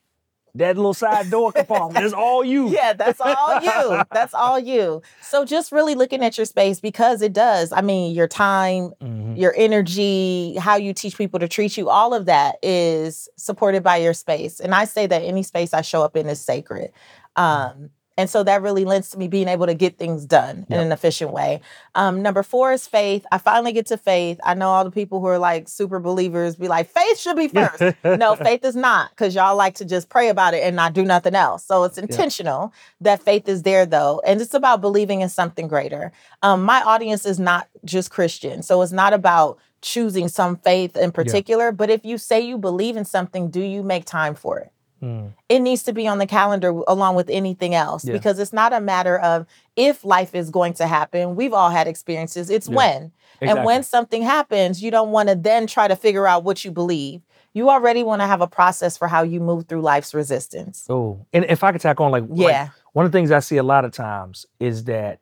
[0.55, 2.69] That little side door compartment is all you.
[2.79, 4.03] Yeah, that's all you.
[4.11, 5.01] That's all you.
[5.21, 7.71] So just really looking at your space because it does.
[7.71, 9.37] I mean, your time, Mhm.
[9.37, 13.97] your energy, how you teach people to treat you, all of that is supported by
[13.97, 14.59] your space.
[14.59, 16.91] And I say that any space I show up in is sacred.
[17.35, 17.89] Um,
[18.19, 20.91] and so that really lends to me being able to get things done in an
[20.91, 21.61] efficient way.
[21.95, 23.25] Um, number four is faith.
[23.31, 24.41] I finally get to faith.
[24.43, 27.47] I know all the people who are like super believers be like, faith should be
[27.59, 27.81] first.
[28.03, 31.05] no, faith is not because y'all like to just pray about it and not do
[31.05, 31.63] nothing else.
[31.63, 34.21] So it's intentional that faith is there though.
[34.25, 36.11] And it's about believing in something greater.
[36.41, 38.63] Um, my audience is not just Christian.
[38.63, 41.71] So it's not about choosing some faith in particular.
[41.71, 44.73] But if you say you believe in something, do you make time for it?
[45.01, 45.31] Mm.
[45.47, 48.13] It needs to be on the calendar along with anything else Yeah.
[48.13, 49.45] because it's not a matter of
[49.75, 51.35] if life is going to happen.
[51.35, 52.49] We've all had experiences.
[52.49, 52.75] It's Yeah.
[52.75, 53.11] when.
[53.41, 56.71] And when something happens, you don't want to then try to figure out what you
[56.71, 57.21] believe.
[57.53, 60.85] You already want to have a process for how you move through life's resistance.
[60.89, 62.69] Oh, and if I could tack on, like, like, Yeah.
[62.93, 65.19] one of the things I see a lot of times is that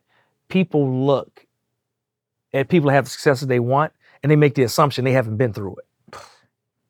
[0.50, 1.46] people look
[2.54, 5.54] at people have the successes they want, and they make the assumption they haven't been
[5.54, 5.86] through it.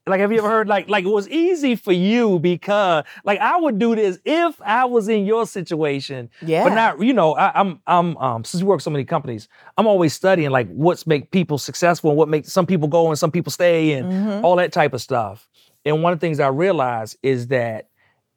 [0.08, 3.58] Like, have you ever heard like like it was easy for you because like I
[3.60, 6.64] would do this if I was in your situation, Yeah.
[6.64, 9.48] but not you know I, I'm I'm um since we work so many companies,
[9.78, 13.20] I'm always studying like what's make people successful and what makes some people go and
[13.20, 14.44] some people stay and Mhm.
[14.44, 15.48] all that type of stuff.
[15.86, 17.90] And one of the things I realized is that,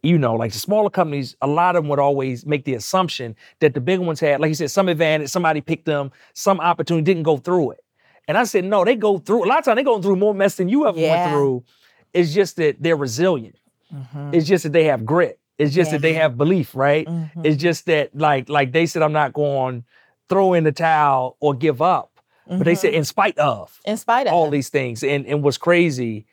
[0.02, 3.36] you know, like the smaller companies, a lot of them would always make the assumption
[3.60, 7.04] that the big ones had, like you said, some advantage, somebody picked them, some opportunity
[7.04, 7.79] didn't go through it.
[8.28, 10.34] And I said, no, they go through a lot of times they go through more
[10.34, 11.10] mess than you ever Yeah.
[11.24, 11.64] went through.
[12.12, 13.56] It's just that they're resilient.
[13.92, 14.34] Mhm.
[14.34, 15.38] It's just that they have grit.
[15.58, 17.06] It's just that they have belief, right?
[17.06, 17.44] Mhm.
[17.44, 19.86] It's just that like like they said, I'm not going to
[20.28, 22.06] throw in the towel or give up.
[22.46, 25.02] But they said in spite of in spite of all these things.
[25.04, 26.26] And and what's crazy,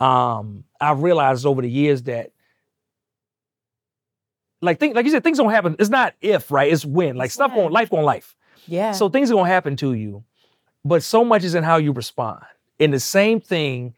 [0.00, 2.32] um, I realized over the years that
[4.60, 5.76] like think like you said, things don't happen.
[5.78, 6.72] It's not if, right?
[6.72, 7.16] It's when.
[7.16, 8.34] Like It's stuff going life going life.
[8.66, 8.92] yeah.
[8.92, 10.24] So things are gonna happen to you,
[10.84, 12.40] but so much is in how you respond.
[12.80, 13.94] And the same thing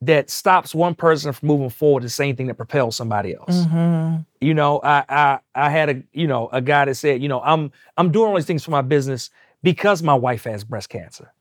[0.00, 3.66] that stops one person from moving forward, the same thing that propels somebody else.
[3.66, 4.24] Mhm.
[4.40, 7.40] You know, I I I had a you know a guy that said, you know,
[7.42, 9.30] I'm I'm doing all these things for my business
[9.62, 11.32] because my wife has breast cancer.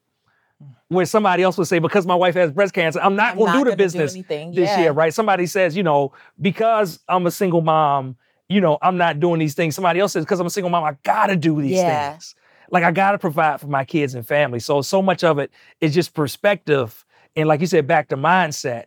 [0.88, 3.70] Where somebody else would say, because my wife has breast cancer, I'm not gonna do
[3.70, 4.54] the business anything.
[4.54, 4.80] this yeah.
[4.80, 5.14] year, right?
[5.14, 8.16] Somebody says, you know, because I'm a single mom,
[8.50, 9.76] you know, I'm not doing these things.
[9.76, 12.12] Somebody else says, because I'm a single mom, I gotta do these Yeah.
[12.14, 12.36] things.
[12.72, 14.60] Like I gotta provide for my kids and family.
[14.60, 15.52] So so much of it
[15.82, 17.06] is just perspective
[17.36, 18.86] and like you said, back to mindset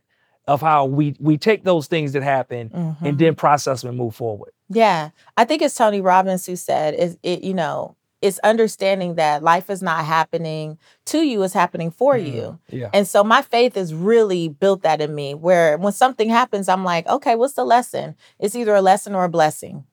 [0.48, 2.96] of how we we take those things that happen Mhm.
[3.02, 4.52] and then process them and move forward.
[4.68, 9.42] Yeah, I think it's Tony Robbins who said, "Is it you know, it's understanding that
[9.42, 12.88] life is not happening to you; it's happening for you." Yeah.
[12.92, 15.34] And so my faith has really built that in me.
[15.34, 18.16] Where when something happens, I'm like, okay, what's the lesson?
[18.40, 19.84] It's either a lesson or a blessing.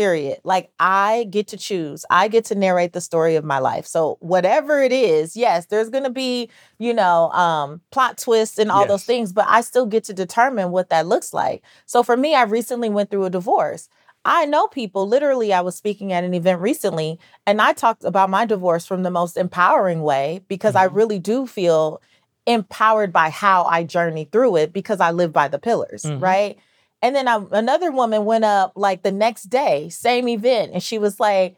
[0.00, 0.38] Period.
[0.44, 2.06] Like I get to choose.
[2.08, 3.84] I get to narrate the story of my life.
[3.86, 6.48] So whatever it is, yes, there's gonna be,
[6.78, 10.70] you know, um, plot twists and all those things, but I still get to determine
[10.70, 11.62] what that looks like.
[11.84, 13.90] So for me, I recently went through a divorce.
[14.24, 18.30] I know people, literally, I was speaking at an event recently, and I talked about
[18.30, 20.94] my divorce from the most empowering way because I Mhm.
[20.94, 22.00] really do feel
[22.46, 26.22] empowered by how I journeyed through it because I live by the pillars, Mhm.
[26.22, 26.56] right?
[27.02, 30.98] And then I, another woman went up like the next day, same event, and she
[30.98, 31.56] was like,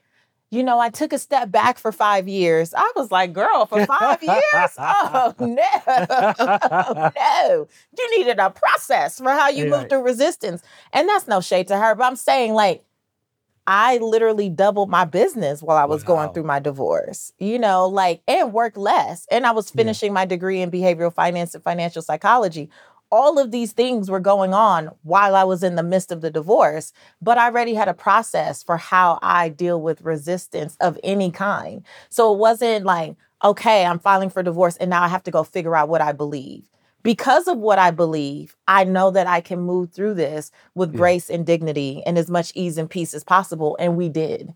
[0.51, 2.75] you know, I took a step back for five years.
[2.75, 4.77] I was like, girl, for five years?
[4.79, 7.09] Oh, no.
[7.17, 7.69] no.
[7.99, 9.79] You needed a process for how you Yeah.
[9.79, 10.63] move through resistance.
[10.93, 12.85] And that's no shade to her, but I'm saying, like,
[13.67, 16.07] I literally doubled my business while I was Wow.
[16.17, 19.27] going through my divorce, you know, like, and worked less.
[19.31, 19.77] And I was Yeah.
[19.83, 22.71] finishing my degree in behavioral finance and financial psychology.
[23.13, 26.31] All of these things were going on while I was in the midst of the
[26.31, 31.31] divorce, but I already had a process for how I deal with resistance of any
[31.31, 31.85] kind.
[32.09, 35.45] So it wasn't like, okay, I'm filing for divorce and now I have to go
[35.45, 36.65] figure out what I believe.
[37.03, 40.97] Because of what I believe, I know that I can move through this with Yeah.
[40.97, 43.77] grace and dignity and as much ease and peace as possible.
[43.79, 44.55] And we did.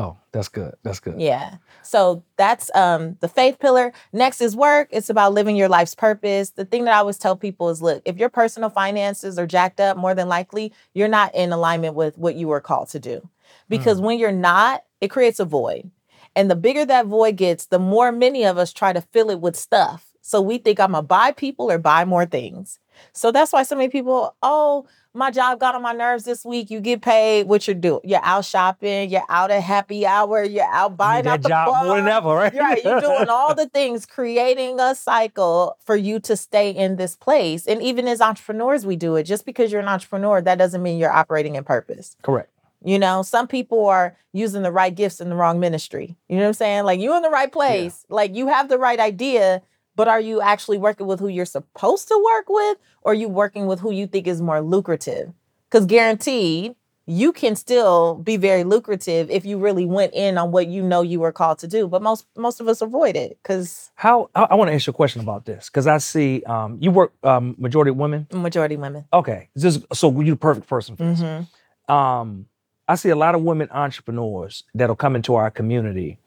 [0.00, 0.74] Oh, that's good.
[0.82, 1.20] That's good.
[1.20, 1.56] Yeah.
[1.82, 3.92] So that's um the faith pillar.
[4.14, 4.88] Next is work.
[4.92, 6.50] It's about living your life's purpose.
[6.50, 9.78] The thing that I always tell people is look, if your personal finances are jacked
[9.78, 13.28] up, more than likely you're not in alignment with what you were called to do.
[13.68, 15.90] Because when you're not, it creates a void.
[16.34, 19.40] And the bigger that void gets, the more many of us try to fill it
[19.40, 20.06] with stuff.
[20.22, 22.78] So we think I'm gonna buy people or buy more things.
[23.12, 26.70] So that's why so many people, oh, my job got on my nerves this week.
[26.70, 27.46] You get paid.
[27.48, 28.00] What you're doing?
[28.04, 29.10] You're out shopping.
[29.10, 30.44] You're out at happy hour.
[30.44, 32.54] You're out buying out that the job more than ever, right?
[32.54, 32.84] You're right.
[32.84, 37.66] You're doing all the things, creating a cycle for you to stay in this place.
[37.66, 39.24] And even as entrepreneurs, we do it.
[39.24, 42.16] Just because you're an entrepreneur, that doesn't mean you're operating in purpose.
[42.22, 42.50] Correct.
[42.82, 46.16] You know, some people are using the right gifts in the wrong ministry.
[46.28, 46.84] You know what I'm saying?
[46.84, 48.06] Like you're in the right place.
[48.08, 49.60] Like you have the right idea,
[49.96, 53.28] but are you actually working with who you're supposed to work with or are you
[53.28, 55.32] working with who you think is more lucrative?
[55.70, 56.74] Cuz guaranteed
[57.06, 61.02] you can still be very lucrative if you really went in on what you know
[61.02, 64.42] you were called to do, but most most of us avoid it cuz How I,
[64.50, 67.12] I want to ask you a question about this because I see um, you work
[67.24, 68.26] um, majority women.
[68.32, 69.04] majority women.
[69.12, 71.20] Okay, this, so you're the perfect person for this.
[71.20, 71.46] Mhm.
[71.92, 72.46] um,
[72.86, 76.18] I see a lot of women entrepreneurs that'll come into our community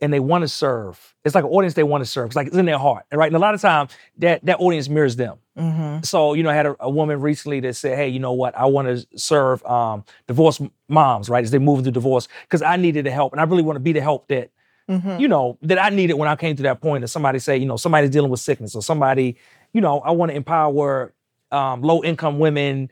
[0.00, 1.14] and they want to serve.
[1.24, 2.26] It's like an audience they want to serve.
[2.26, 3.26] It's like it's in their heart, right?
[3.26, 3.88] And a lot of time
[4.18, 5.38] that that audience mirrors them.
[5.58, 6.04] Mhm.
[6.06, 8.56] So, you know, I had a, a woman recently that said, hey, you know what?
[8.56, 11.42] I want to serve um, divorced moms, right?
[11.44, 13.32] As they move through divorce, because I needed the help.
[13.32, 14.50] And I really want to be the help that,
[14.88, 15.18] Mhm.
[15.20, 17.00] you know, that I needed when I came to that point.
[17.02, 19.36] That somebody say, you know, somebody's dealing with sickness or somebody,
[19.72, 21.12] you know, I want to empower
[21.50, 22.90] um, low income women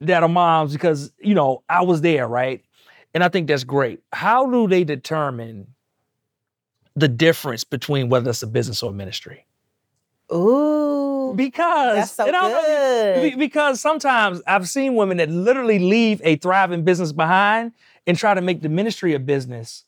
[0.00, 2.62] that are moms because, you know, I was there, right?
[3.14, 4.00] And I think that's great.
[4.12, 5.68] How do they determine
[7.00, 9.46] the difference between whether it's a business or a ministry?
[10.32, 11.32] Ooh.
[11.36, 13.30] Because That's so and I know- good.
[13.32, 17.72] be- because sometimes I've seen women that literally leave a thriving business behind
[18.06, 19.84] and try to make the ministry a business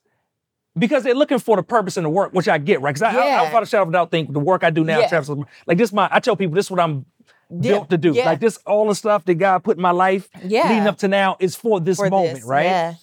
[0.79, 2.95] because they're looking for the purpose in the work, which I get, right?
[2.95, 3.41] Because I, I, Yeah.
[3.41, 5.09] I, without a shadow of a doubt, think the work I do now, Yeah.
[5.09, 5.31] Travis,
[5.67, 7.05] like this, my I tell people this is what I'm
[7.51, 8.13] Yeah, built to do.
[8.13, 8.25] yeah.
[8.27, 10.69] Like this, all the stuff that God put in my life Yeah.
[10.69, 12.65] leading up to now is for this For moment, this, right?
[12.65, 12.95] Yeah.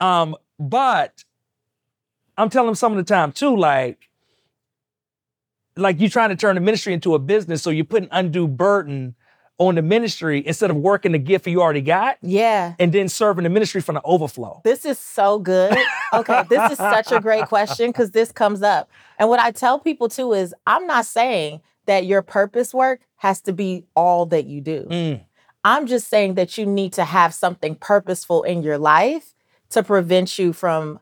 [0.00, 1.24] Um, but
[2.36, 4.08] I'm telling them some of the time too, like,
[5.76, 9.14] like you're trying to turn the ministry into a business, so you're putting undue burden
[9.58, 12.74] on the ministry instead of working the gift you already got Yeah.
[12.80, 14.60] and then serving the ministry from the overflow.
[14.64, 15.76] This is so good.
[16.12, 18.88] Okay, this is such a great question because this comes up.
[19.18, 23.40] And what I tell people too is I'm not saying that your purpose work has
[23.42, 24.86] to be all that you do.
[24.90, 25.20] Mm,
[25.64, 29.34] I'm just saying that you need to have something purposeful in your life
[29.70, 31.00] to prevent you from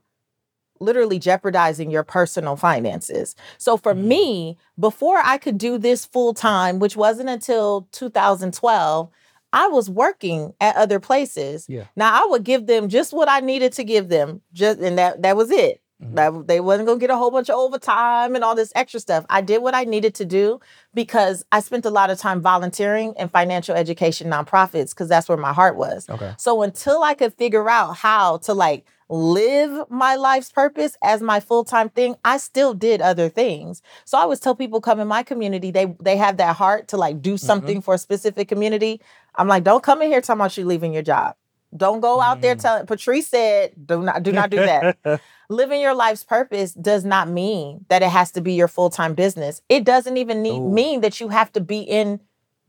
[0.83, 3.35] literally jeopardizing your personal finances.
[3.59, 4.05] So for Mhm.
[4.05, 9.09] me, before I could do this full time, which wasn't until 2012,
[9.55, 11.67] I was working at other places.
[11.69, 11.85] Yeah.
[11.97, 15.23] Now I would give them just what I needed to give them, just and that
[15.23, 15.81] that was it.
[16.03, 16.15] Mhm.
[16.17, 19.25] That they wasn't gonna get a whole bunch of overtime and all this extra stuff.
[19.31, 20.59] I did what I needed to do
[20.95, 25.39] because I spent a lot of time volunteering in financial education nonprofits because that's where
[25.39, 26.09] my heart was.
[26.11, 26.33] okay.
[26.39, 31.41] So until I could figure out how to like live my life's purpose as my
[31.41, 33.83] full-time thing, I still did other things.
[34.07, 36.99] So I always tell people come in my community, they they have that heart to
[36.99, 39.01] like do something for a specific community.
[39.37, 41.37] I'm like, don't come in here talking about you leaving your job.
[41.77, 42.63] Don't go out there Mm.
[42.63, 44.99] telling Patrice said, do not do not do that
[45.51, 49.63] living your life's purpose does not mean that it has to be your full-time business.
[49.69, 52.21] It doesn't even need, mean that you have to be in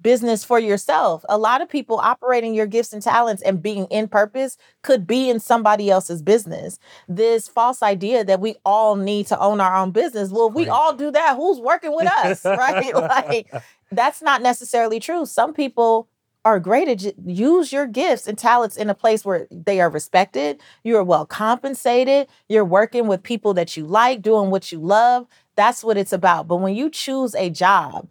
[0.04, 1.26] business for yourself.
[1.30, 5.30] A lot of people operating your gifts and talents and being in purpose could be
[5.30, 6.78] in somebody else's business.
[7.08, 10.30] This false idea that we all need to own our own business.
[10.30, 12.94] Well, if we all do that, who's working with us, right?
[12.94, 13.52] like
[13.92, 15.26] that's not necessarily true.
[15.26, 16.08] Some people
[16.46, 19.90] are great at ju- use your gifts and talents in a place where they are
[19.90, 24.80] respected, you are well compensated, you're working with people that you like, doing what you
[24.80, 25.26] love.
[25.56, 26.48] That's what it's about.
[26.48, 28.08] But when you choose a job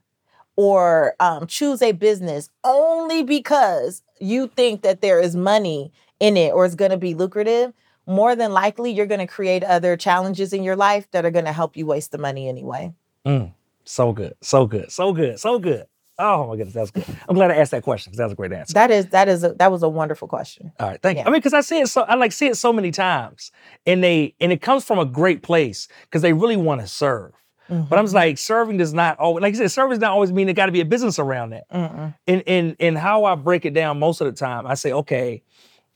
[0.56, 6.52] or um, choose a business only because you think that there is money in it
[6.52, 7.72] or it's going to be lucrative,
[8.06, 11.44] more than likely you're going to create other challenges in your life that are going
[11.44, 12.92] to help you waste the money anyway.
[13.26, 13.52] Mm,
[13.84, 15.86] so good, so good, so good, so good.
[16.18, 17.04] Oh my goodness, that's good.
[17.28, 18.74] I'm glad I asked that question because that was a great answer.
[18.74, 20.70] That is that is a, that was a wonderful question.
[20.78, 21.22] All right, thank yeah.
[21.22, 21.28] you.
[21.28, 23.50] I mean, because I see it so I like see it so many times,
[23.86, 27.32] and they and it comes from a great place because they really want to serve.
[27.70, 27.88] Mm-hmm.
[27.88, 30.32] But I'm just like serving does not always like I said, serving does not always
[30.32, 31.68] mean it got to be a business around that.
[31.70, 32.14] Mm-mm.
[32.26, 35.42] And and and how I break it down most of the time, I say, okay,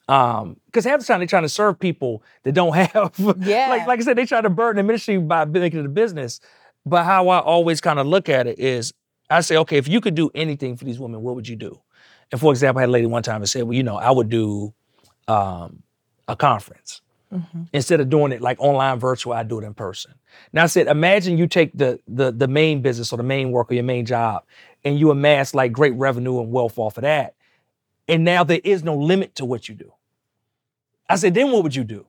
[0.08, 3.14] um, because half the time they're trying to serve people that don't have.
[3.38, 3.68] Yeah.
[3.68, 6.40] like like I said, they try to burden the ministry by making it a business.
[6.84, 8.94] But how I always kind of look at it is,
[9.28, 11.80] I say, okay, if you could do anything for these women, what would you do?
[12.30, 14.12] And for example, I had a lady one time and said, well, you know, I
[14.12, 14.72] would do
[15.26, 15.82] um,
[16.28, 17.00] a conference.
[17.32, 17.62] Mm-hmm.
[17.72, 20.14] Instead of doing it like online virtual, I do it in person.
[20.52, 23.70] Now I said, imagine you take the the the main business or the main work
[23.70, 24.44] or your main job,
[24.84, 27.34] and you amass like great revenue and wealth off of that.
[28.08, 29.92] And now there is no limit to what you do.
[31.08, 32.06] I said, then what would you do?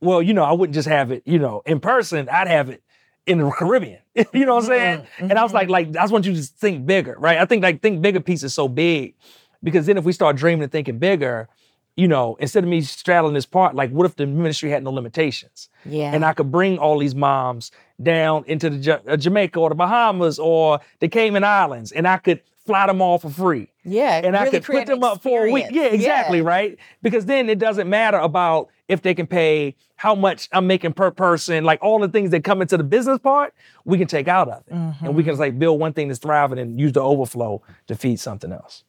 [0.00, 2.28] Well, you know, I wouldn't just have it, you know, in person.
[2.28, 2.82] I'd have it
[3.26, 4.00] in the Caribbean.
[4.32, 4.98] you know what I'm saying?
[4.98, 5.30] Mm-hmm.
[5.30, 7.38] And I was like, like, I just want you to think bigger, right?
[7.38, 9.14] I think like think bigger piece is so big.
[9.62, 11.48] Because then if we start dreaming and thinking bigger,
[11.96, 14.90] you know, instead of me straddling this part, like what if the ministry had no
[14.90, 15.68] limitations?
[15.84, 16.12] Yeah.
[16.14, 17.72] And I could bring all these moms
[18.02, 22.16] down into the J- uh, Jamaica or the Bahamas or the Cayman Islands, and I
[22.18, 23.68] could fly them all for free.
[23.84, 24.16] Yeah.
[24.16, 25.66] And really I could put them up for a week.
[25.70, 26.44] Yeah, exactly, yeah.
[26.44, 26.78] right?
[27.02, 31.10] Because then it doesn't matter about if they can pay how much I'm making per
[31.10, 34.48] person, like all the things that come into the business part, we can take out
[34.48, 34.74] of it.
[34.74, 35.06] Mm-hmm.
[35.06, 38.20] And we can like build one thing that's thriving and use the overflow to feed
[38.20, 38.84] something else.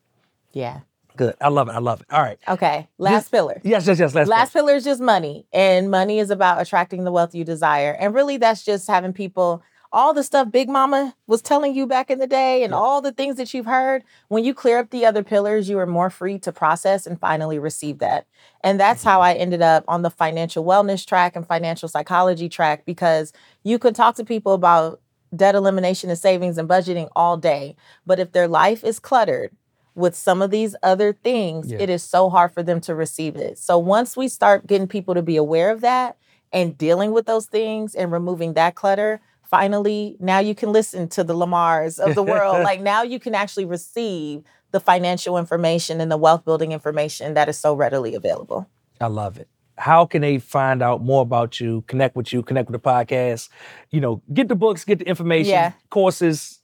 [0.54, 0.82] Yeah.
[1.18, 1.36] Good.
[1.42, 1.72] I love it.
[1.72, 2.08] I love it.
[2.12, 2.38] All right.
[2.48, 2.88] Okay.
[2.98, 3.62] Last pillar.
[3.64, 4.16] Yes, yes, yes.
[4.16, 4.68] Last, last pillar.
[4.68, 5.46] pillar is just money.
[5.52, 7.96] And money is about attracting the wealth you desire.
[8.00, 12.10] And really, that's just having people, all the stuff Big Mama was telling you back
[12.10, 14.04] in the day and all the things that you've heard.
[14.30, 17.60] When you clear up the other pillars, you are more free to process and finally
[17.60, 18.26] receive that.
[18.64, 19.10] And that's mm-hmm.
[19.10, 23.34] how I ended up on the financial wellness track and financial psychology track because
[23.64, 25.02] you could talk to people about
[25.36, 27.76] debt elimination and savings and budgeting all day.
[28.06, 29.56] But if their life is cluttered,
[29.96, 31.80] with some of these other things, yeah.
[31.80, 33.58] it is so hard for them to receive it.
[33.58, 36.18] So once we start getting people to be aware of that
[36.54, 41.24] and dealing with those things and removing that clutter, finally, now you can listen to
[41.24, 42.64] the Lamars of the world.
[42.64, 47.50] like now you can actually receive the financial information and the wealth building information that
[47.50, 48.68] is so readily available.
[49.00, 49.50] I love it.
[49.78, 53.50] How can they find out more about you, connect with you, connect with the podcast?
[53.90, 55.74] You know, get the books, get the information, yeah.
[55.90, 56.61] courses,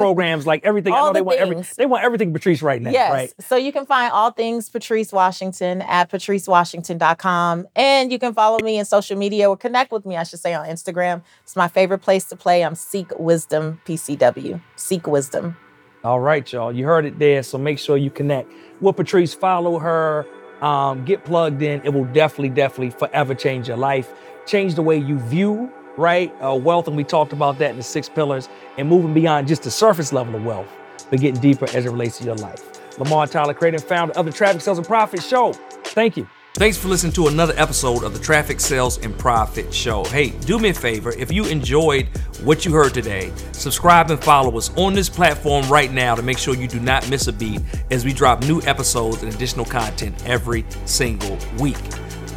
[0.00, 0.92] programs, like everything.
[0.92, 1.50] All I know the they want things.
[1.50, 2.90] every, they want everything Patrice right now.
[2.90, 3.12] Yes.
[3.12, 3.34] Right?
[3.40, 7.68] So you can find all things Patrice Washington at patricewashington.com.
[7.76, 10.54] And you can follow me in social media or connect with me, I should say,
[10.54, 11.22] on Instagram.
[11.42, 12.64] It's my favorite place to play.
[12.64, 14.60] I'm Seek Wisdom PCW.
[14.76, 15.56] Seek Wisdom.
[16.02, 16.72] All right, y'all.
[16.72, 17.42] You heard it there.
[17.42, 19.34] So make sure you connect with Patrice.
[19.34, 20.26] Follow her.
[20.62, 21.82] Um, get plugged in.
[21.84, 24.10] It will definitely, definitely forever change your life.
[24.46, 25.70] Change the way you view
[26.00, 26.34] right?
[26.42, 28.48] Uh, wealth, and we talked about that in the six pillars,
[28.78, 30.68] and moving beyond just the surface level of wealth,
[31.10, 32.98] but getting deeper as it relates to your life.
[32.98, 35.52] Lamar Tyler, creator and founder of the Traffic Sales and Profit Show.
[35.84, 36.28] Thank you.
[36.54, 40.04] Thanks for listening to another episode of the Traffic Sales and Profit Show.
[40.06, 42.08] Hey, do me a favor, if you enjoyed
[42.42, 46.38] what you heard today, subscribe and follow us on this platform right now to make
[46.38, 47.60] sure you do not miss a beat
[47.92, 51.78] as we drop new episodes and additional content every single week.